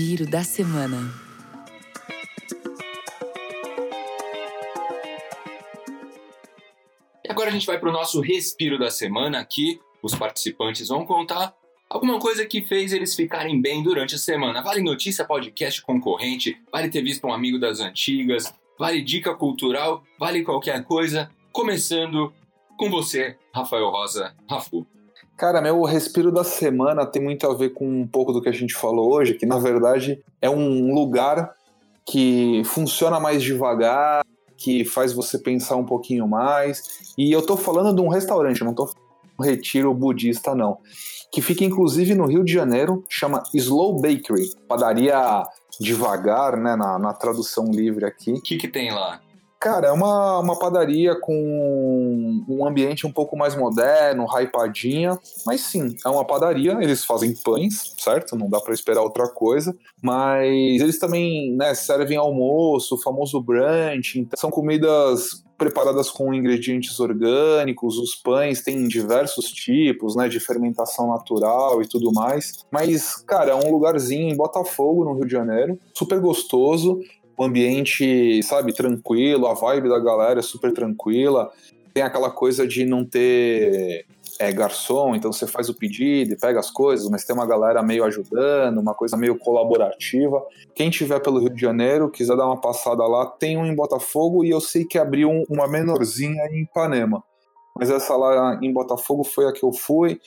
[0.00, 1.12] Respiro da semana.
[7.22, 9.38] E agora a gente vai para o nosso respiro da semana.
[9.38, 11.54] Aqui os participantes vão contar
[11.86, 14.62] alguma coisa que fez eles ficarem bem durante a semana.
[14.62, 20.42] Vale notícia, podcast concorrente, vale ter visto um amigo das antigas, vale dica cultural, vale
[20.42, 21.30] qualquer coisa.
[21.52, 22.32] Começando
[22.78, 24.86] com você, Rafael Rosa Rafu.
[25.40, 28.52] Cara, meu respiro da semana tem muito a ver com um pouco do que a
[28.52, 31.54] gente falou hoje, que na verdade é um lugar
[32.04, 34.22] que funciona mais devagar,
[34.54, 37.14] que faz você pensar um pouquinho mais.
[37.16, 40.76] E eu tô falando de um restaurante, não tô falando de um retiro budista, não.
[41.32, 45.42] Que fica inclusive no Rio de Janeiro, chama Slow Bakery, padaria
[45.80, 48.32] devagar, né, na, na tradução livre aqui.
[48.32, 49.22] O que, que tem lá?
[49.60, 55.94] Cara, é uma, uma padaria com um ambiente um pouco mais moderno, hypadinha, mas sim,
[56.02, 58.34] é uma padaria, eles fazem pães, certo?
[58.36, 64.38] Não dá para esperar outra coisa, mas eles também né, servem almoço, famoso brunch, então
[64.40, 71.82] são comidas preparadas com ingredientes orgânicos, os pães têm diversos tipos, né, de fermentação natural
[71.82, 72.64] e tudo mais.
[72.70, 76.98] Mas, cara, é um lugarzinho em Botafogo, no Rio de Janeiro, super gostoso
[77.44, 81.50] ambiente, sabe, tranquilo, a vibe da galera é super tranquila.
[81.92, 84.06] Tem aquela coisa de não ter
[84.38, 87.82] é, garçom, então você faz o pedido e pega as coisas, mas tem uma galera
[87.82, 90.42] meio ajudando, uma coisa meio colaborativa.
[90.74, 94.44] Quem tiver pelo Rio de Janeiro, quiser dar uma passada lá, tem um em Botafogo
[94.44, 97.22] e eu sei que abriu uma menorzinha em Ipanema.
[97.76, 100.18] Mas essa lá em Botafogo foi a que eu fui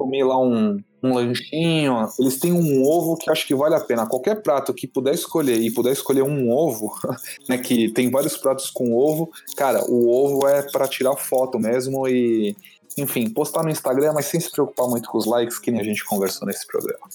[0.00, 2.08] comi lá um, um lanchinho.
[2.18, 4.08] Eles têm um ovo que acho que vale a pena.
[4.08, 6.90] Qualquer prato que puder escolher e puder escolher um ovo,
[7.46, 7.58] né?
[7.58, 9.30] Que tem vários pratos com ovo.
[9.56, 12.56] Cara, o ovo é para tirar foto mesmo e,
[12.96, 15.84] enfim, postar no Instagram, mas sem se preocupar muito com os likes, que nem a
[15.84, 17.06] gente conversou nesse programa.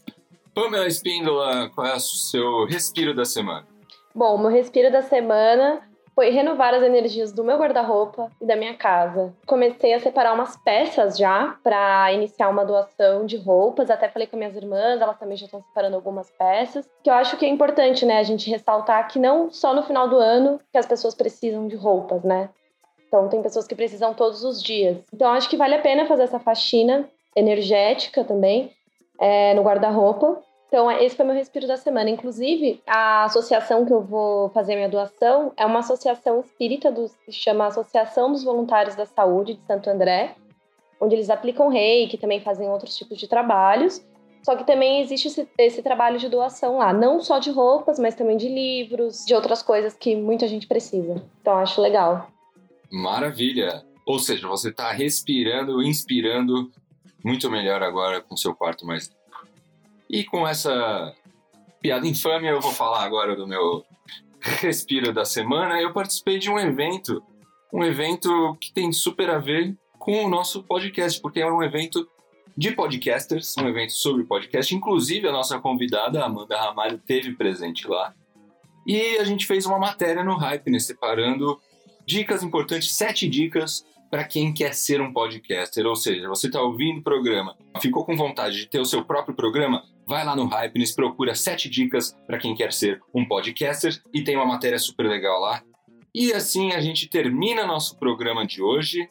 [0.53, 3.67] Pamela Espíndola, qual é o seu respiro da semana?
[4.13, 5.81] Bom, meu respiro da semana
[6.15, 9.33] foi renovar as energias do meu guarda-roupa e da minha casa.
[9.45, 13.89] Comecei a separar umas peças já para iniciar uma doação de roupas.
[13.89, 16.89] Até falei com minhas irmãs, elas também já estão separando algumas peças.
[17.03, 20.07] Que eu acho que é importante, né, a gente ressaltar que não só no final
[20.07, 22.49] do ano que as pessoas precisam de roupas, né?
[23.07, 24.97] Então tem pessoas que precisam todos os dias.
[25.13, 28.71] Então acho que vale a pena fazer essa faxina energética também
[29.19, 32.09] é, no guarda-roupa então, esse foi meu respiro da semana.
[32.09, 37.31] Inclusive, a associação que eu vou fazer minha doação é uma associação espírita do, que
[37.31, 40.35] chama Associação dos Voluntários da Saúde de Santo André,
[40.99, 44.05] onde eles aplicam reiki, também fazem outros tipos de trabalhos.
[44.43, 48.13] Só que também existe esse, esse, trabalho de doação lá, não só de roupas, mas
[48.13, 51.23] também de livros, de outras coisas que muita gente precisa.
[51.41, 52.27] Então, acho legal.
[52.91, 53.83] Maravilha!
[54.05, 56.69] Ou seja, você está respirando, inspirando
[57.23, 59.09] muito melhor agora com seu quarto mais
[60.15, 61.13] e com essa
[61.81, 63.83] piada infame, eu vou falar agora do meu
[64.39, 65.81] respiro da semana.
[65.81, 67.21] Eu participei de um evento,
[67.73, 72.07] um evento que tem super a ver com o nosso podcast, porque é um evento
[72.55, 74.73] de podcasters, um evento sobre podcast.
[74.73, 78.13] Inclusive, a nossa convidada, Amanda Ramalho, teve presente lá.
[78.87, 81.59] E a gente fez uma matéria no Hype, separando
[82.05, 85.85] dicas importantes, sete dicas para quem quer ser um podcaster.
[85.85, 89.35] Ou seja, você está ouvindo o programa, ficou com vontade de ter o seu próprio
[89.35, 89.83] programa?
[90.07, 94.35] Vai lá no Hypeness, procura sete dicas para quem quer ser um podcaster e tem
[94.35, 95.63] uma matéria super legal lá.
[96.13, 99.09] E assim a gente termina nosso programa de hoje.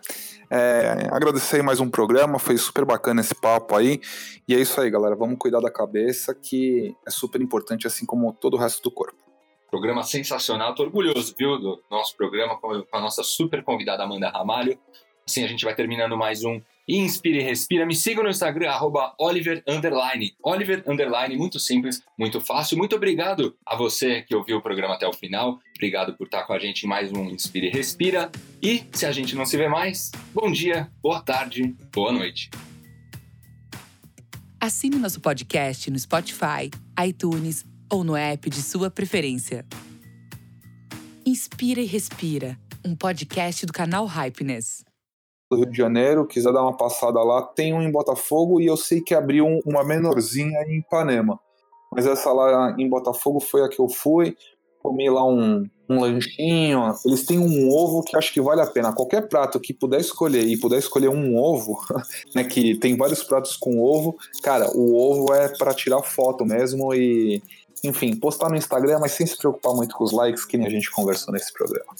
[0.54, 4.02] É, agradecer mais um programa, foi super bacana esse papo aí.
[4.46, 5.16] E é isso aí, galera.
[5.16, 9.16] Vamos cuidar da cabeça, que é super importante, assim como todo o resto do corpo.
[9.70, 14.78] Programa sensacional, tô orgulhoso, viu, do nosso programa com a nossa super convidada Amanda Ramalho.
[15.26, 17.86] Assim a gente vai terminando mais um Inspire e Respira.
[17.86, 20.34] Me siga no Instagram, arroba Oliver Underline.
[20.42, 22.76] Oliver Underline, muito simples, muito fácil.
[22.76, 25.58] Muito obrigado a você que ouviu o programa até o final.
[25.76, 28.30] Obrigado por estar com a gente em mais um Inspire e Respira.
[28.60, 32.50] E se a gente não se vê mais, bom dia, boa tarde, boa noite.
[34.60, 36.70] Assine nosso podcast no Spotify,
[37.04, 39.66] iTunes ou no app de sua preferência.
[41.26, 44.84] Inspira e Respira, um podcast do canal Hypeness
[45.52, 48.76] do Rio de Janeiro, quiser dar uma passada lá, tem um em Botafogo e eu
[48.76, 51.38] sei que abriu uma menorzinha em Ipanema.
[51.92, 54.34] Mas essa lá em Botafogo foi a que eu fui,
[54.82, 56.94] comi lá um, um lanchinho.
[57.04, 58.94] Eles têm um ovo que acho que vale a pena.
[58.94, 61.78] Qualquer prato que puder escolher e puder escolher um ovo,
[62.34, 66.94] né, que tem vários pratos com ovo, cara, o ovo é para tirar foto mesmo
[66.94, 67.42] e,
[67.84, 70.70] enfim, postar no Instagram, mas sem se preocupar muito com os likes que nem a
[70.70, 71.92] gente conversou nesse programa.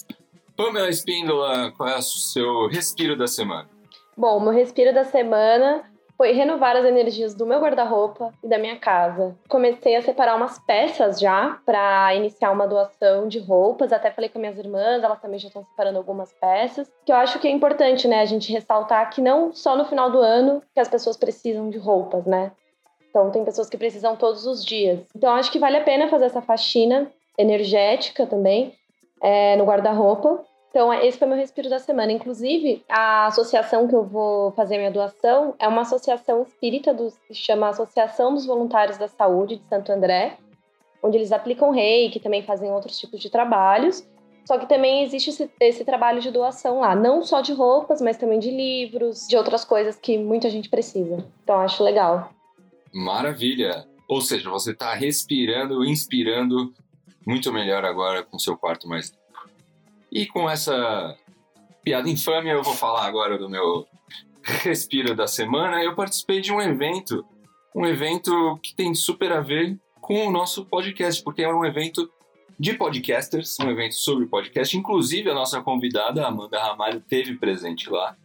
[0.55, 3.67] Pamela Espíndola, qual é o seu respiro da semana?
[4.15, 5.83] Bom, meu respiro da semana
[6.15, 9.35] foi renovar as energias do meu guarda-roupa e da minha casa.
[9.49, 13.91] Comecei a separar umas peças já para iniciar uma doação de roupas.
[13.91, 16.87] Até falei com minhas irmãs, elas também já estão separando algumas peças.
[17.03, 20.11] Que eu acho que é importante, né, a gente ressaltar que não só no final
[20.11, 22.51] do ano que as pessoas precisam de roupas, né?
[23.09, 24.99] Então tem pessoas que precisam todos os dias.
[25.15, 28.75] Então acho que vale a pena fazer essa faxina energética também
[29.23, 30.43] é, no guarda-roupa.
[30.69, 32.11] Então, esse foi meu respiro da semana.
[32.11, 37.33] Inclusive, a associação que eu vou fazer minha doação é uma associação espírita do, que
[37.33, 40.37] chama Associação dos Voluntários da Saúde de Santo André,
[41.01, 44.03] onde eles aplicam reiki, também fazem outros tipos de trabalhos.
[44.45, 48.17] Só que também existe esse, esse, trabalho de doação lá, não só de roupas, mas
[48.17, 51.23] também de livros, de outras coisas que muita gente precisa.
[51.43, 52.31] Então, acho legal.
[52.93, 53.85] Maravilha!
[54.09, 56.73] Ou seja, você está respirando, inspirando
[57.25, 59.23] muito melhor agora com seu quarto mais limpo.
[60.11, 61.17] E com essa
[61.83, 63.87] piada infame, eu vou falar agora do meu
[64.43, 65.83] respiro da semana.
[65.83, 67.25] Eu participei de um evento,
[67.75, 72.11] um evento que tem super a ver com o nosso podcast, porque é um evento
[72.59, 74.77] de podcasters, um evento sobre podcast.
[74.77, 78.15] Inclusive, a nossa convidada, Amanda Ramalho, teve presente lá.